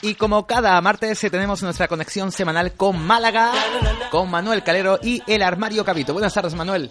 Y 0.00 0.14
como 0.14 0.46
cada 0.46 0.80
martes 0.80 1.22
eh, 1.22 1.28
tenemos 1.28 1.62
nuestra 1.62 1.86
conexión 1.86 2.32
semanal 2.32 2.72
con 2.72 2.98
Málaga, 2.98 3.52
con 4.10 4.30
Manuel 4.30 4.62
Calero 4.62 4.98
y 5.02 5.22
el 5.26 5.42
Armario 5.42 5.84
Cabito. 5.84 6.14
Buenas 6.14 6.32
tardes, 6.32 6.54
Manuel. 6.54 6.90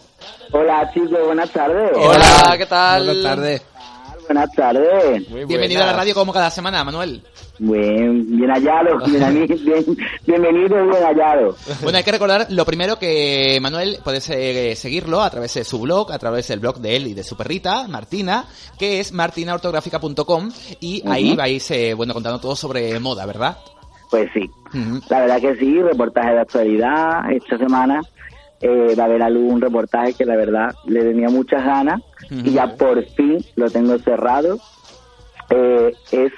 Hola 0.51 0.87
chicos, 0.93 1.25
buenas 1.25 1.49
tardes. 1.49 1.91
Hola, 1.95 2.55
¿qué 2.59 2.65
tal? 2.67 3.05
Buenas 3.05 3.23
tardes. 3.23 3.61
Buenas 4.27 4.51
tardes. 4.51 5.29
Muy 5.29 5.45
Bienvenido 5.45 5.83
a 5.83 5.87
la 5.87 5.93
radio 5.93 6.13
como 6.13 6.33
cada 6.33 6.49
semana, 6.49 6.83
Manuel. 6.83 7.21
Bien, 7.59 8.37
bien 8.37 8.49
hallado, 8.49 8.97
bien, 9.05 9.47
bien, 9.47 9.97
bienvenido 10.25 10.83
y 10.83 10.89
bien 10.89 11.03
hallado. 11.03 11.55
Bueno, 11.81 11.97
hay 11.97 12.03
que 12.03 12.11
recordar 12.11 12.47
lo 12.49 12.65
primero 12.65 12.99
que 12.99 13.57
Manuel 13.61 13.99
puedes 14.03 14.29
eh, 14.29 14.75
seguirlo 14.75 15.21
a 15.21 15.29
través 15.29 15.53
de 15.53 15.63
su 15.63 15.79
blog, 15.79 16.11
a 16.11 16.19
través 16.19 16.49
del 16.49 16.59
blog 16.59 16.79
de 16.79 16.97
él 16.97 17.07
y 17.07 17.13
de 17.13 17.23
su 17.23 17.37
perrita, 17.37 17.87
Martina, 17.87 18.45
que 18.77 18.99
es 18.99 19.13
martinaortográfica.com 19.13 20.51
y 20.81 21.03
ahí 21.07 21.35
vais, 21.35 21.71
eh, 21.71 21.93
bueno, 21.93 22.13
contando 22.13 22.39
todo 22.39 22.55
sobre 22.55 22.99
moda, 22.99 23.25
¿verdad? 23.25 23.57
Pues 24.11 24.29
sí, 24.33 24.49
la 25.09 25.21
verdad 25.21 25.41
que 25.41 25.55
sí, 25.55 25.81
reportaje 25.81 26.33
de 26.33 26.39
actualidad. 26.39 27.31
Esta 27.31 27.57
semana 27.57 28.01
eh, 28.61 28.95
va 28.97 29.03
a 29.03 29.05
haber 29.05 29.21
a 29.23 29.29
luz 29.29 29.51
un 29.53 29.61
reportaje 29.61 30.13
que 30.13 30.25
la 30.25 30.35
verdad 30.35 30.73
le 30.85 31.03
tenía 31.03 31.29
muchas 31.29 31.63
ganas 31.63 32.01
y 32.29 32.51
ya 32.51 32.75
por 32.75 33.03
fin 33.11 33.37
lo 33.55 33.69
tengo 33.69 33.97
cerrado. 33.99 34.57
Eh, 35.49 35.93
es 36.11 36.31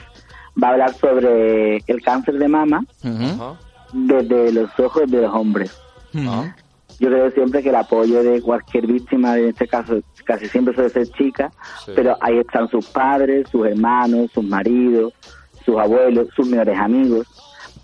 va 0.61 0.69
a 0.69 0.71
hablar 0.71 0.93
sobre 0.93 1.77
el 1.87 2.01
cáncer 2.03 2.35
de 2.37 2.47
mama 2.47 2.83
desde 3.93 4.51
los 4.51 4.69
ojos 4.79 5.09
de 5.09 5.21
los 5.21 5.33
hombres. 5.33 5.79
Yo 6.99 7.07
creo 7.07 7.31
siempre 7.31 7.63
que 7.63 7.69
el 7.69 7.75
apoyo 7.75 8.21
de 8.23 8.41
cualquier 8.41 8.85
víctima, 8.85 9.37
en 9.37 9.49
este 9.49 9.67
caso 9.67 10.01
casi 10.25 10.47
siempre 10.47 10.73
suele 10.75 10.89
ser 10.89 11.07
chica, 11.11 11.49
Sí. 11.85 11.93
pero 11.95 12.17
ahí 12.19 12.37
están 12.39 12.67
sus 12.69 12.87
padres, 12.87 13.47
sus 13.49 13.65
hermanos, 13.65 14.29
sus 14.33 14.43
maridos, 14.43 15.13
sus 15.65 15.77
abuelos, 15.77 16.27
sus 16.35 16.47
mejores 16.47 16.77
amigos. 16.77 17.25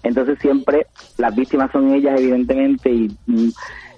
Entonces 0.04 0.38
siempre 0.40 0.86
las 1.18 1.34
víctimas 1.34 1.72
son 1.72 1.94
ellas, 1.94 2.20
evidentemente, 2.20 2.92
y 2.92 3.18
mm, 3.26 3.50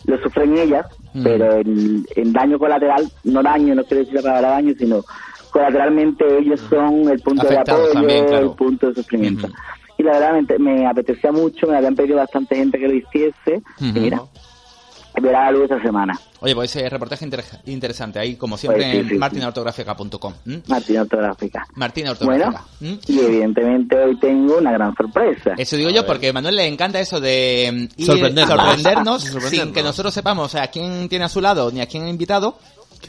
lo 0.07 0.17
sufren 0.23 0.57
ellas, 0.57 0.85
Mm. 1.13 1.23
pero 1.23 1.53
el, 1.55 2.05
el 2.15 2.33
daño 2.33 2.59
colateral, 2.59 3.09
no 3.23 3.41
daño, 3.41 3.73
no 3.75 3.83
quiero 3.85 3.99
decir 4.03 4.15
la 4.15 4.21
palabra 4.23 4.49
daño, 4.49 4.73
sino 4.77 5.03
colateralmente 5.51 6.23
ellos 6.39 6.59
son 6.69 7.09
el 7.09 7.19
punto 7.21 7.43
Afectados 7.43 7.67
de 7.67 7.89
apoyo, 7.89 7.93
también, 7.93 8.25
claro. 8.27 8.51
el 8.51 8.55
punto 8.55 8.87
de 8.89 8.95
sufrimiento. 8.95 9.47
Y 9.97 10.03
la 10.03 10.11
verdad 10.19 10.33
me, 10.59 10.59
me 10.59 10.85
apetecía 10.87 11.31
mucho, 11.31 11.65
me 11.67 11.77
habían 11.77 11.95
pedido 11.95 12.17
bastante 12.17 12.55
gente 12.55 12.77
que 12.77 12.87
lo 12.87 12.93
hiciese, 12.93 13.63
Ujú. 13.79 13.85
y 13.97 13.99
mira, 13.99 14.21
verá 15.21 15.45
la 15.45 15.51
luz 15.51 15.63
esta 15.63 15.81
semana. 15.81 16.13
Oye, 16.41 16.53
pues 16.55 16.75
ese 16.75 16.87
reportaje 16.89 17.25
inter- 17.25 17.43
interesante 17.65 18.19
ahí, 18.19 18.35
como 18.35 18.57
siempre, 18.57 18.81
Pues 18.83 18.91
sí, 18.93 19.01
sí, 19.01 19.07
sí. 19.09 19.13
en 19.15 19.19
martinaortográfica.com. 19.19 20.33
¿m? 20.45 20.61
Martín 20.67 20.97
Ortográfica. 20.99 21.65
Martina 21.75 22.13
Bueno, 22.21 22.45
Ortográfica. 22.45 22.71
¿m? 22.81 22.99
y 23.07 23.19
evidentemente 23.19 23.97
hoy 23.97 24.19
tengo 24.19 24.57
una 24.57 24.71
gran 24.71 24.95
sorpresa. 24.95 25.51
Eso 25.57 25.75
digo 25.77 25.89
yo 25.89 26.05
porque 26.05 26.29
a 26.29 26.33
Manuel 26.33 26.55
le 26.55 26.67
encanta 26.67 26.99
eso 26.99 27.19
de 27.19 27.69
mm, 27.97 28.01
ir- 28.01 28.05
Sorprendernos. 28.05 28.57
sorprendernos 28.57 29.21
Sorprendernos. 29.23 29.65
sin 29.65 29.73
que 29.73 29.83
nosotros 29.83 30.13
sepamos 30.13 30.55
a 30.55 30.67
quién 30.67 31.09
tiene 31.09 31.25
a 31.25 31.29
su 31.29 31.41
lado 31.41 31.71
ni 31.71 31.81
a 31.81 31.87
quién 31.87 32.03
ha 32.03 32.09
invitado. 32.09 32.57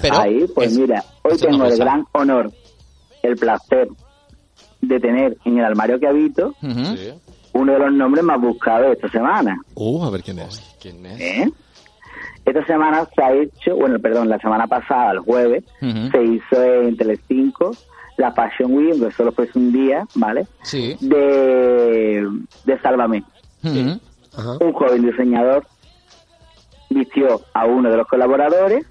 Pero 0.00 0.18
Ahí, 0.20 0.46
pues 0.54 0.72
es- 0.72 0.78
mira, 0.78 1.02
hoy 1.22 1.36
tengo 1.38 1.64
el 1.66 1.76
gran 1.78 2.04
honor, 2.12 2.52
el 3.22 3.36
placer 3.36 3.88
de 4.80 5.00
tener 5.00 5.36
en 5.44 5.58
el 5.58 5.64
armario 5.64 5.98
que 5.98 6.06
habito 6.06 6.54
uno 7.52 7.72
de 7.72 7.78
los 7.78 7.92
nombres 7.92 8.22
más 8.24 8.40
buscados 8.40 8.86
de 8.86 8.92
esta 8.92 9.08
semana. 9.08 9.60
Uh, 9.74 10.04
a 10.04 10.10
ver 10.10 10.22
quién 10.22 10.38
es. 10.38 10.62
¿Quién 10.80 11.04
es? 11.06 11.20
¿eh? 11.20 11.52
Esta 12.44 12.64
semana 12.66 13.06
se 13.14 13.22
ha 13.22 13.32
hecho, 13.32 13.76
bueno, 13.76 13.98
perdón, 13.98 14.28
la 14.28 14.38
semana 14.38 14.66
pasada, 14.66 15.12
el 15.12 15.18
jueves, 15.20 15.64
se 15.80 16.22
hizo 16.24 16.62
en 16.62 16.96
Telecinco 16.96 17.72
la 18.16 18.32
Fashion 18.32 18.72
Week, 18.74 18.98
que 18.98 19.10
solo 19.12 19.30
fue 19.32 19.48
un 19.54 19.70
día, 19.72 20.04
¿vale? 20.14 20.46
Sí. 20.62 20.96
De, 21.00 22.26
de 22.64 22.80
Sálvame. 22.80 23.22
Un 23.62 24.72
joven 24.72 25.02
diseñador 25.02 25.66
vistió 26.90 27.42
a 27.54 27.66
uno 27.66 27.90
de 27.90 27.96
los 27.96 28.06
colaboradores. 28.06 28.84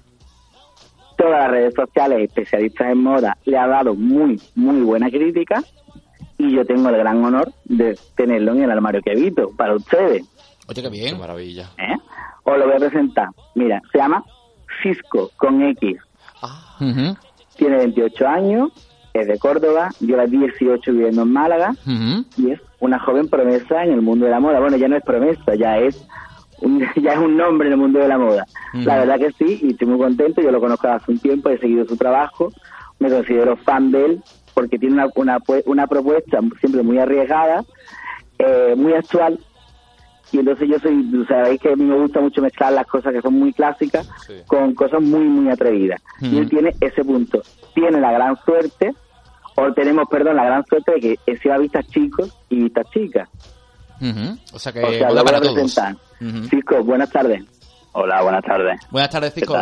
Todas 1.16 1.40
las 1.40 1.50
redes 1.50 1.74
sociales, 1.74 2.20
especialistas 2.28 2.92
en 2.92 3.02
moda, 3.02 3.36
le 3.44 3.56
han 3.58 3.70
dado 3.70 3.94
muy, 3.94 4.40
muy 4.54 4.80
buena 4.82 5.10
crítica. 5.10 5.62
Y 6.38 6.54
yo 6.54 6.64
tengo 6.64 6.88
el 6.90 6.96
gran 6.96 7.24
honor 7.24 7.52
de 7.64 7.98
tenerlo 8.14 8.52
en 8.52 8.62
el 8.62 8.70
armario 8.70 9.02
que 9.02 9.10
habito 9.10 9.50
para 9.56 9.74
ustedes. 9.74 10.22
Oye, 10.68 10.82
qué 10.82 10.82
Qué 10.82 10.88
bien. 10.90 11.18
maravilla. 11.18 11.70
¿eh? 11.76 11.96
Os 12.52 12.58
lo 12.58 12.66
voy 12.66 12.74
a 12.76 12.78
presentar. 12.78 13.28
Mira, 13.54 13.80
se 13.92 13.98
llama 13.98 14.24
Cisco 14.82 15.30
con 15.36 15.62
X. 15.62 15.96
Ah. 16.42 16.76
Tiene 17.56 17.76
28 17.78 18.28
años, 18.28 18.70
es 19.14 19.26
de 19.26 19.38
Córdoba, 19.38 19.90
lleva 20.00 20.26
18 20.26 20.92
viviendo 20.92 21.22
en 21.22 21.32
Málaga 21.32 21.74
y 22.36 22.50
es 22.52 22.60
una 22.80 22.98
joven 23.00 23.28
promesa 23.28 23.82
en 23.84 23.92
el 23.92 24.02
mundo 24.02 24.26
de 24.26 24.30
la 24.30 24.38
moda. 24.40 24.60
Bueno, 24.60 24.76
ya 24.76 24.86
no 24.88 24.96
es 24.96 25.02
promesa, 25.02 25.54
ya 25.56 25.78
es 25.78 26.06
un, 26.60 26.80
ya 27.02 27.14
es 27.14 27.18
un 27.18 27.36
nombre 27.36 27.66
en 27.68 27.72
el 27.72 27.78
mundo 27.80 27.98
de 27.98 28.06
la 28.08 28.18
moda. 28.18 28.44
La 28.84 28.98
verdad 28.98 29.18
que 29.18 29.32
sí, 29.32 29.58
y 29.62 29.70
estoy 29.72 29.88
muy 29.88 29.98
contento. 29.98 30.40
Yo 30.40 30.52
lo 30.52 30.60
conozco 30.60 30.86
hace 30.88 31.10
un 31.10 31.18
tiempo, 31.18 31.48
he 31.48 31.58
seguido 31.58 31.84
su 31.86 31.96
trabajo, 31.96 32.52
me 33.00 33.10
considero 33.10 33.56
fan 33.56 33.90
de 33.90 34.04
él 34.04 34.22
porque 34.54 34.78
tiene 34.78 34.94
una, 34.96 35.08
una, 35.16 35.38
pue- 35.40 35.62
una 35.66 35.86
propuesta 35.88 36.40
siempre 36.60 36.82
muy 36.82 36.98
arriesgada, 36.98 37.64
eh, 38.38 38.74
muy 38.76 38.92
actual. 38.92 39.38
Y 40.32 40.38
entonces 40.40 40.68
yo 40.68 40.78
soy, 40.78 41.24
sabéis 41.26 41.60
que 41.60 41.72
a 41.72 41.76
mí 41.76 41.84
me 41.84 41.96
gusta 41.98 42.20
mucho 42.20 42.42
mezclar 42.42 42.72
las 42.72 42.86
cosas 42.86 43.12
que 43.12 43.22
son 43.22 43.34
muy 43.34 43.52
clásicas 43.52 44.08
Sí. 44.26 44.34
con 44.46 44.74
cosas 44.74 45.00
muy, 45.00 45.24
muy 45.24 45.50
atrevidas. 45.50 46.00
Y 46.20 46.36
él 46.38 46.48
tiene 46.48 46.74
ese 46.80 47.02
punto. 47.04 47.42
Tiene 47.74 48.00
la 48.00 48.12
gran 48.12 48.36
suerte, 48.44 48.92
o 49.56 49.72
tenemos, 49.72 50.04
perdón, 50.10 50.36
la 50.36 50.44
gran 50.44 50.64
suerte 50.66 50.92
de 50.92 51.00
que 51.00 51.18
él 51.26 51.38
se 51.42 51.48
va 51.48 51.54
a 51.54 51.58
vistas 51.58 51.86
chicos 51.88 52.36
y 52.50 52.62
vistas 52.64 52.86
chicas. 52.92 53.28
O 54.52 54.58
sea 54.58 54.72
que 54.72 54.82
o 54.82 54.92
sea, 54.92 55.08
voy 55.08 55.24
para 55.24 55.38
a 55.38 55.40
presentar. 55.40 55.96
Ujú. 56.20 56.48
Cisco, 56.48 56.84
buenas 56.84 57.10
tardes. 57.10 57.42
Hola, 57.92 58.22
buenas 58.22 58.44
tardes. 58.44 58.80
Buenas 58.90 59.10
tardes, 59.10 59.32
¿Qué 59.32 59.40
Cisco. 59.40 59.56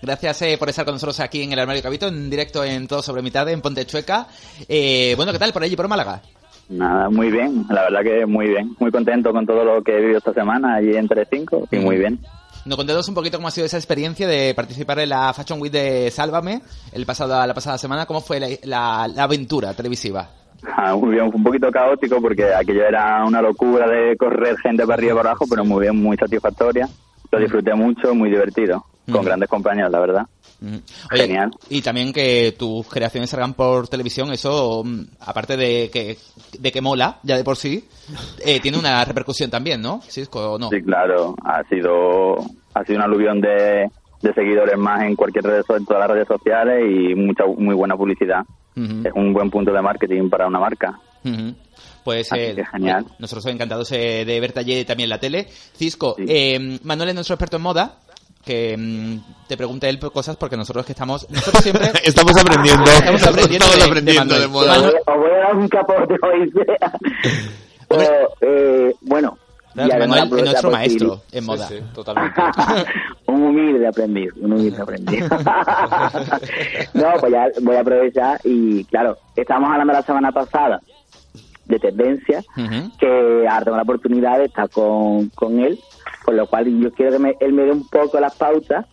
Gracias 0.00 0.42
eh, 0.42 0.56
por 0.58 0.68
estar 0.68 0.84
con 0.84 0.94
nosotros 0.94 1.20
aquí 1.20 1.42
en 1.42 1.52
el 1.52 1.58
Armario 1.58 1.82
Cabito, 1.82 2.08
en 2.08 2.28
directo 2.30 2.64
en 2.64 2.88
Todo 2.88 3.02
Sobre 3.02 3.22
Mitad, 3.22 3.48
en 3.48 3.60
Ponte 3.60 3.84
Chueca. 3.86 4.26
Eh, 4.68 5.12
bueno, 5.16 5.30
¿qué 5.32 5.38
tal 5.38 5.52
por 5.52 5.62
allí, 5.62 5.76
por 5.76 5.86
Málaga? 5.88 6.22
Nada, 6.68 7.10
muy 7.10 7.30
bien, 7.30 7.66
la 7.68 7.82
verdad 7.82 8.02
que 8.02 8.26
muy 8.26 8.48
bien. 8.48 8.74
Muy 8.78 8.90
contento 8.90 9.32
con 9.32 9.44
todo 9.46 9.64
lo 9.64 9.82
que 9.82 9.92
he 9.96 10.00
vivido 10.00 10.18
esta 10.18 10.32
semana 10.32 10.76
allí 10.76 10.96
en 10.96 11.06
Telecinco 11.08 11.66
y 11.70 11.76
muy 11.76 11.96
bien. 11.98 12.18
Nos 12.64 12.76
contanos 12.76 13.08
un 13.08 13.14
poquito 13.14 13.38
cómo 13.38 13.48
ha 13.48 13.50
sido 13.50 13.66
esa 13.66 13.76
experiencia 13.76 14.26
de 14.28 14.54
participar 14.54 15.00
en 15.00 15.08
la 15.08 15.32
Fashion 15.32 15.60
Week 15.60 15.72
de 15.72 16.10
Sálvame 16.10 16.62
el 16.92 17.04
pasado, 17.04 17.44
la 17.46 17.54
pasada 17.54 17.76
semana. 17.76 18.06
¿Cómo 18.06 18.20
fue 18.20 18.38
la, 18.40 18.48
la- 18.62 19.08
la 19.08 19.22
aventura 19.24 19.74
televisiva? 19.74 20.28
Ah, 20.76 20.94
muy 20.94 21.10
bien, 21.16 21.26
fue 21.30 21.38
un 21.38 21.44
poquito 21.44 21.70
caótico 21.72 22.20
porque 22.22 22.54
aquello 22.54 22.84
era 22.86 23.24
una 23.26 23.42
locura 23.42 23.88
de 23.88 24.16
correr 24.16 24.56
gente 24.58 24.84
para 24.84 24.94
arriba 24.94 25.12
y 25.12 25.16
para 25.16 25.30
abajo, 25.30 25.44
pero 25.50 25.64
muy 25.64 25.80
bien, 25.82 26.00
muy 26.00 26.16
satisfactoria. 26.16 26.88
Lo 27.32 27.38
disfruté 27.40 27.74
mucho, 27.74 28.14
muy 28.14 28.30
divertido, 28.30 28.84
con 29.10 29.22
Mm. 29.22 29.24
grandes 29.24 29.48
compañeros, 29.48 29.90
la 29.90 30.00
verdad. 30.00 30.22
Oye, 31.12 31.22
Genial. 31.26 31.50
Y 31.70 31.82
también 31.82 32.12
que 32.12 32.54
tus 32.56 32.86
creaciones 32.86 33.30
salgan 33.30 33.54
por 33.54 33.88
televisión, 33.88 34.32
eso, 34.32 34.82
mm, 34.84 35.00
aparte 35.20 35.56
de 35.56 35.90
que, 35.92 36.18
de 36.58 36.70
que 36.70 36.80
mola, 36.80 37.18
ya 37.24 37.36
de 37.36 37.42
por 37.42 37.56
sí, 37.56 37.84
eh, 38.44 38.60
tiene 38.60 38.78
una 38.78 39.04
repercusión 39.04 39.50
también, 39.50 39.82
¿no? 39.82 40.00
Cisco, 40.02 40.52
¿o 40.52 40.58
no? 40.58 40.68
Sí, 40.70 40.80
claro, 40.82 41.34
ha 41.44 41.64
sido, 41.68 42.36
ha 42.74 42.84
sido 42.84 42.98
un 42.98 43.02
aluvión 43.02 43.40
de, 43.40 43.90
de 44.22 44.34
seguidores 44.34 44.78
más 44.78 45.02
en 45.02 45.16
cualquier 45.16 45.44
red, 45.44 45.62
en 45.76 45.84
todas 45.84 46.02
las 46.02 46.10
redes 46.10 46.28
sociales 46.28 46.84
y 46.88 47.14
mucha 47.16 47.44
muy 47.44 47.74
buena 47.74 47.96
publicidad. 47.96 48.42
Es 48.76 49.12
un 49.16 49.32
buen 49.34 49.50
punto 49.50 49.72
de 49.72 49.82
marketing 49.82 50.30
para 50.30 50.46
una 50.46 50.58
marca. 50.60 50.98
Pues 52.04 52.28
eh, 52.34 52.56
genial. 52.72 53.04
nosotros 53.18 53.46
encantados 53.46 53.92
eh, 53.92 54.24
de 54.24 54.40
verte 54.40 54.60
allí 54.60 54.84
también 54.84 55.06
en 55.06 55.10
la 55.10 55.20
tele. 55.20 55.46
Cisco, 55.74 56.14
Sí. 56.16 56.24
eh, 56.28 56.78
Manuel 56.82 57.10
es 57.10 57.14
nuestro 57.14 57.34
experto 57.34 57.56
en 57.58 57.62
moda. 57.64 57.98
Que 58.44 58.76
mm, 58.76 59.46
te 59.48 59.56
pregunte 59.56 59.88
él 59.88 59.98
cosas 60.00 60.36
porque 60.36 60.56
nosotros 60.56 60.84
que 60.84 60.92
estamos. 60.92 61.28
Nosotros 61.30 61.62
siempre. 61.62 61.92
Estamos 62.04 62.36
aprendiendo. 62.40 62.84
Estamos 62.90 63.22
aprendiendo 63.22 63.66
Estamos 63.66 63.78
de- 63.78 63.84
aprendiendo 63.90 64.38
de 64.40 64.48
moda. 64.48 64.78
Os 64.78 64.92
voy, 65.16 65.30
a 65.30 65.38
dar 65.38 65.56
un 65.56 65.68
capote 65.68 66.14
hoy. 66.22 66.52
Pero, 67.88 68.28
eh, 68.40 68.94
bueno, 69.02 69.38
Claro, 69.74 70.06
Manuel 70.06 70.44
nuestro 70.44 70.70
maestro 70.70 71.22
en 71.32 71.44
moda. 71.46 71.66
Sí, 71.66 71.76
sí, 71.78 71.84
totalmente. 71.94 72.40
un 73.26 73.42
humilde 73.42 73.86
aprendiz, 73.86 74.30
un 74.40 74.52
humilde 74.52 74.82
aprendiz. 74.82 75.24
no, 76.94 77.12
pues 77.20 77.32
ya 77.32 77.46
voy 77.62 77.76
a 77.76 77.80
aprovechar 77.80 78.40
y 78.44 78.84
claro, 78.84 79.16
estábamos 79.36 79.70
hablando 79.70 79.92
la 79.94 80.02
semana 80.02 80.30
pasada 80.32 80.80
de 81.64 81.78
tendencias, 81.78 82.44
Ujú. 82.56 82.90
que 82.98 83.46
ahora 83.48 83.64
tengo 83.64 83.76
la 83.76 83.82
oportunidad 83.84 84.38
de 84.38 84.44
estar 84.46 84.68
con, 84.68 85.28
con 85.30 85.58
él, 85.60 85.78
con 86.32 86.36
lo 86.38 86.46
cual 86.46 86.80
yo 86.80 86.90
quiero 86.92 87.12
que 87.12 87.18
me- 87.18 87.36
él 87.40 87.52
me 87.52 87.64
dé 87.64 87.72
un 87.72 87.86
poco 87.88 88.18
las 88.18 88.34
pautas, 88.36 88.86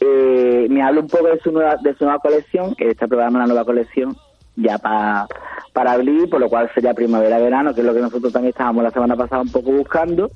eh, 0.00 0.66
me 0.70 0.82
hable 0.82 1.00
un 1.00 1.08
poco 1.08 1.26
de 1.28 1.38
su 1.40 1.52
nueva, 1.52 1.76
de 1.82 1.94
su 1.94 2.04
nueva 2.04 2.18
colección, 2.18 2.74
que 2.74 2.88
está 2.90 3.06
preparando 3.06 3.38
una 3.38 3.46
nueva 3.46 3.64
colección 3.64 4.16
ya 4.56 4.78
pa- 4.78 5.26
para 5.72 5.92
abril, 5.92 6.28
por 6.28 6.40
lo 6.40 6.48
cual 6.48 6.70
sería 6.74 6.94
primavera-verano, 6.94 7.74
que 7.74 7.80
es 7.80 7.86
lo 7.86 7.94
que 7.94 8.00
nosotros 8.00 8.32
también 8.32 8.50
estábamos 8.50 8.82
la 8.84 8.90
semana 8.90 9.16
pasada 9.16 9.42
un 9.42 9.52
poco 9.52 9.70
buscando 9.70 10.30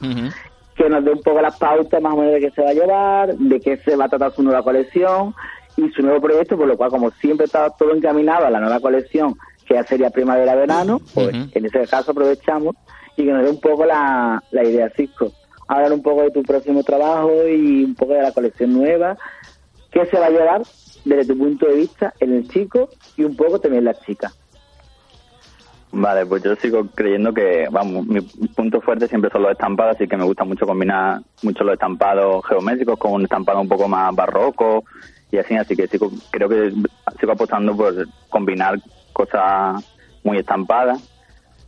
que 0.76 0.88
nos 0.90 1.02
dé 1.04 1.10
un 1.12 1.22
poco 1.22 1.40
las 1.40 1.56
pautas 1.58 2.02
más 2.02 2.12
o 2.12 2.16
menos 2.18 2.34
de 2.34 2.40
qué 2.40 2.50
se 2.50 2.62
va 2.62 2.70
a 2.70 2.74
llevar, 2.74 3.34
de 3.34 3.60
qué 3.60 3.78
se 3.78 3.96
va 3.96 4.04
a 4.04 4.08
tratar 4.10 4.32
su 4.32 4.42
nueva 4.42 4.62
colección 4.62 5.34
y 5.76 5.88
su 5.90 6.02
nuevo 6.02 6.20
proyecto, 6.20 6.56
por 6.56 6.66
lo 6.68 6.76
cual 6.76 6.90
como 6.90 7.10
siempre 7.12 7.46
está 7.46 7.70
todo 7.70 7.94
encaminado 7.94 8.44
a 8.46 8.50
la 8.50 8.60
nueva 8.60 8.80
colección, 8.80 9.34
que 9.66 9.72
ya 9.74 9.84
sería 9.84 10.10
primavera-verano, 10.10 11.00
pues 11.14 11.34
en 11.54 11.64
ese 11.64 11.86
caso 11.86 12.10
aprovechamos 12.12 12.76
y 13.16 13.24
que 13.24 13.32
nos 13.32 13.42
dé 13.44 13.50
un 13.50 13.60
poco 13.60 13.86
la, 13.86 14.42
la 14.50 14.64
idea, 14.64 14.90
Cisco. 14.94 15.32
Hablar 15.68 15.92
un 15.92 16.02
poco 16.02 16.22
de 16.22 16.30
tu 16.30 16.42
próximo 16.42 16.82
trabajo 16.82 17.46
y 17.48 17.84
un 17.84 17.94
poco 17.94 18.12
de 18.14 18.22
la 18.22 18.32
colección 18.32 18.72
nueva, 18.72 19.16
qué 19.90 20.06
se 20.06 20.18
va 20.18 20.26
a 20.26 20.30
llevar 20.30 20.62
desde 21.04 21.32
tu 21.32 21.38
punto 21.38 21.66
de 21.66 21.74
vista 21.74 22.12
en 22.20 22.34
el 22.34 22.48
chico 22.48 22.88
y 23.16 23.24
un 23.24 23.36
poco 23.36 23.58
también 23.58 23.80
en 23.80 23.84
la 23.86 23.94
chica. 23.94 24.32
Vale, 25.92 26.26
pues 26.26 26.42
yo 26.42 26.54
sigo 26.56 26.86
creyendo 26.94 27.32
que, 27.32 27.68
vamos, 27.70 28.06
mi 28.06 28.20
punto 28.20 28.80
fuerte 28.80 29.08
siempre 29.08 29.30
son 29.30 29.42
los 29.42 29.52
estampados, 29.52 29.96
así 29.96 30.06
que 30.06 30.16
me 30.16 30.24
gusta 30.24 30.44
mucho 30.44 30.66
combinar 30.66 31.20
mucho 31.42 31.64
los 31.64 31.74
estampados 31.74 32.44
geométricos 32.46 32.98
con 32.98 33.12
un 33.12 33.22
estampado 33.22 33.60
un 33.60 33.68
poco 33.68 33.88
más 33.88 34.14
barroco 34.14 34.84
y 35.30 35.38
así, 35.38 35.54
así 35.56 35.74
que 35.74 35.86
sigo, 35.86 36.10
creo 36.30 36.48
que 36.48 36.72
sigo 37.18 37.32
apostando 37.32 37.74
por 37.74 37.94
combinar 38.28 38.78
cosas 39.12 39.82
muy 40.22 40.38
estampadas 40.38 41.00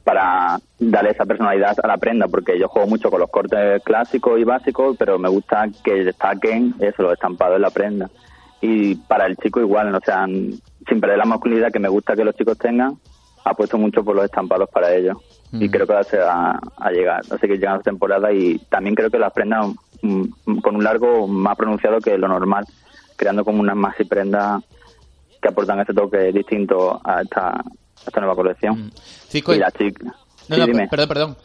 para 0.04 0.58
darle 0.78 1.10
esa 1.10 1.26
personalidad 1.26 1.76
a 1.82 1.86
la 1.86 1.98
prenda, 1.98 2.28
porque 2.28 2.58
yo 2.58 2.68
juego 2.68 2.88
mucho 2.88 3.10
con 3.10 3.20
los 3.20 3.30
cortes 3.30 3.82
clásicos 3.82 4.40
y 4.40 4.44
básicos, 4.44 4.96
pero 4.98 5.18
me 5.18 5.28
gusta 5.28 5.68
que 5.84 6.04
destaquen 6.04 6.74
eso, 6.78 7.02
los 7.02 7.12
estampados 7.12 7.56
en 7.56 7.62
la 7.62 7.70
prenda. 7.70 8.10
Y 8.60 8.94
para 8.96 9.26
el 9.26 9.36
chico 9.36 9.60
igual, 9.60 9.94
o 9.94 10.00
sea, 10.00 10.24
sin 10.26 11.00
perder 11.00 11.18
la 11.18 11.24
masculinidad 11.24 11.70
que 11.70 11.78
me 11.78 11.88
gusta 11.88 12.16
que 12.16 12.24
los 12.24 12.34
chicos 12.34 12.58
tengan, 12.58 12.94
apuesto 13.44 13.78
mucho 13.78 14.04
por 14.04 14.16
los 14.16 14.24
estampados 14.24 14.68
para 14.70 14.94
ellos. 14.94 15.16
Y 15.52 15.68
Mm. 15.68 15.70
creo 15.70 15.86
que 15.86 16.18
va 16.18 16.60
a, 16.76 16.90
llegar, 16.90 17.20
así 17.30 17.46
que 17.46 17.56
llegan 17.56 17.76
las 17.76 17.82
temporadas 17.82 18.32
y 18.34 18.58
también 18.70 18.94
creo 18.94 19.10
que 19.10 19.18
las 19.18 19.32
prendas 19.32 19.66
mm, 20.02 20.58
con 20.60 20.76
un 20.76 20.84
largo 20.84 21.26
más 21.26 21.56
pronunciado 21.56 22.00
que 22.00 22.18
lo 22.18 22.28
normal, 22.28 22.64
creando 23.16 23.44
como 23.44 23.60
unas 23.60 23.76
maxi 23.76 24.04
prendas 24.04 24.62
que 25.40 25.48
aportan 25.48 25.80
ese 25.80 25.94
toque 25.94 26.32
distinto 26.32 27.00
a 27.02 27.22
esta, 27.22 27.64
esta 28.06 28.20
nueva 28.20 28.34
colección. 28.34 28.86
Mm. 28.86 28.90
Y 29.56 29.58
la 29.58 29.70
chica. 29.70 30.04
no, 30.48 30.54
sí, 30.54 30.60
no, 30.60 30.66
dime. 30.66 30.88
perdón, 30.88 31.08
perdón. 31.08 31.36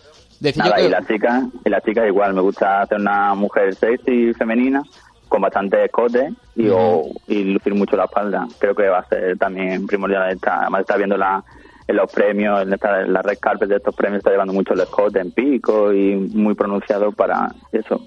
Nada, 0.55 0.75
que... 0.75 0.85
y 0.85 0.89
la 0.89 1.05
chica, 1.05 1.43
y 1.63 1.69
la 1.69 1.81
chica 1.81 2.05
igual, 2.05 2.33
me 2.33 2.41
gusta 2.41 2.81
hacer 2.81 2.99
una 2.99 3.33
mujer 3.33 3.73
sexy 3.75 4.33
femenina 4.33 4.81
con 5.29 5.41
bastante 5.41 5.85
escote 5.85 6.33
y, 6.55 6.67
o- 6.69 7.03
y 7.27 7.43
lucir 7.45 7.73
mucho 7.75 7.95
la 7.95 8.05
espalda. 8.05 8.47
Creo 8.59 8.75
que 8.75 8.87
va 8.89 8.99
a 8.99 9.07
ser 9.07 9.37
también 9.37 9.87
primordial. 9.87 10.29
Esta, 10.31 10.61
además 10.61 10.81
está 10.81 10.97
viendo 10.97 11.17
la, 11.17 11.43
en 11.87 11.95
los 11.95 12.11
premios, 12.11 12.61
en, 12.61 12.73
esta, 12.73 13.01
en 13.01 13.13
la 13.13 13.21
red 13.21 13.37
carpet 13.39 13.69
de 13.69 13.77
estos 13.77 13.95
premios 13.95 14.19
está 14.19 14.31
llevando 14.31 14.53
mucho 14.53 14.73
el 14.73 14.81
escote 14.81 15.19
en 15.19 15.31
pico 15.31 15.93
y 15.93 16.15
muy 16.15 16.53
pronunciado 16.55 17.11
para 17.13 17.47
eso, 17.71 18.01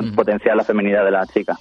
po- 0.00 0.14
potenciar 0.14 0.56
la 0.56 0.64
feminidad 0.64 1.04
de 1.04 1.10
la 1.10 1.26
chica. 1.26 1.58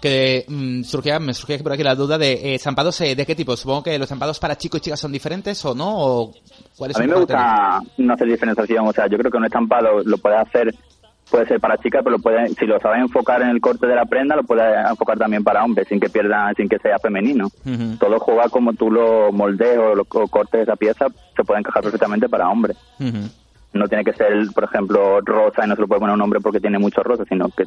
Que 0.00 0.44
mm, 0.48 0.82
surgía, 0.82 1.18
me 1.20 1.32
surgía 1.32 1.58
por 1.58 1.72
aquí 1.72 1.82
la 1.84 1.94
duda 1.94 2.18
de 2.18 2.32
eh, 2.32 2.54
estampados 2.56 3.00
eh, 3.02 3.14
de 3.14 3.24
qué 3.24 3.34
tipo. 3.36 3.56
Supongo 3.56 3.84
que 3.84 3.96
los 3.98 4.06
estampados 4.06 4.38
para 4.40 4.56
chicos 4.56 4.80
y 4.80 4.84
chicas 4.84 4.98
son 5.00 5.12
diferentes 5.12 5.64
o 5.64 5.74
no. 5.74 5.96
O 5.96 6.34
¿cuáles 6.76 6.96
A 6.96 7.00
mí 7.00 7.06
me 7.06 7.14
gusta 7.14 7.80
no 7.98 8.14
hacer 8.14 8.26
diferenciación, 8.28 8.86
o 8.86 8.92
sea, 8.92 9.06
yo 9.06 9.16
creo 9.16 9.30
que 9.30 9.36
un 9.36 9.44
estampado 9.44 10.02
lo 10.04 10.18
puede 10.18 10.36
hacer, 10.36 10.74
puede 11.30 11.46
ser 11.46 11.60
para 11.60 11.76
chicas, 11.78 12.00
pero 12.02 12.16
lo 12.16 12.22
puede, 12.22 12.48
si 12.48 12.66
lo 12.66 12.80
sabes 12.80 13.00
enfocar 13.00 13.42
en 13.42 13.50
el 13.50 13.60
corte 13.60 13.86
de 13.86 13.94
la 13.94 14.06
prenda, 14.06 14.34
lo 14.34 14.42
puedes 14.42 14.64
enfocar 14.90 15.18
también 15.18 15.44
para 15.44 15.64
hombres, 15.64 15.86
sin 15.88 16.00
que 16.00 16.08
pierda, 16.08 16.52
sin 16.56 16.68
que 16.68 16.78
sea 16.78 16.98
femenino. 16.98 17.46
Ujú. 17.64 17.96
Todo 18.00 18.18
juega 18.18 18.48
como 18.48 18.72
tú 18.72 18.90
lo 18.90 19.30
moldees 19.30 19.78
o, 19.78 19.94
lo, 19.94 20.02
o 20.02 20.26
cortes 20.26 20.62
esa 20.62 20.74
pieza, 20.74 21.06
se 21.36 21.44
puede 21.44 21.60
encajar 21.60 21.82
perfectamente 21.84 22.28
para 22.28 22.48
hombres. 22.48 22.76
No 23.72 23.86
tiene 23.86 24.02
que 24.04 24.12
ser, 24.14 24.32
por 24.54 24.64
ejemplo, 24.64 25.20
rosa 25.20 25.64
y 25.64 25.68
no 25.68 25.74
se 25.74 25.82
lo 25.82 25.88
puede 25.88 26.00
poner 26.00 26.14
un 26.14 26.22
hombre 26.22 26.40
porque 26.40 26.58
tiene 26.60 26.78
mucho 26.78 27.02
rosa, 27.02 27.24
sino 27.28 27.48
que 27.50 27.64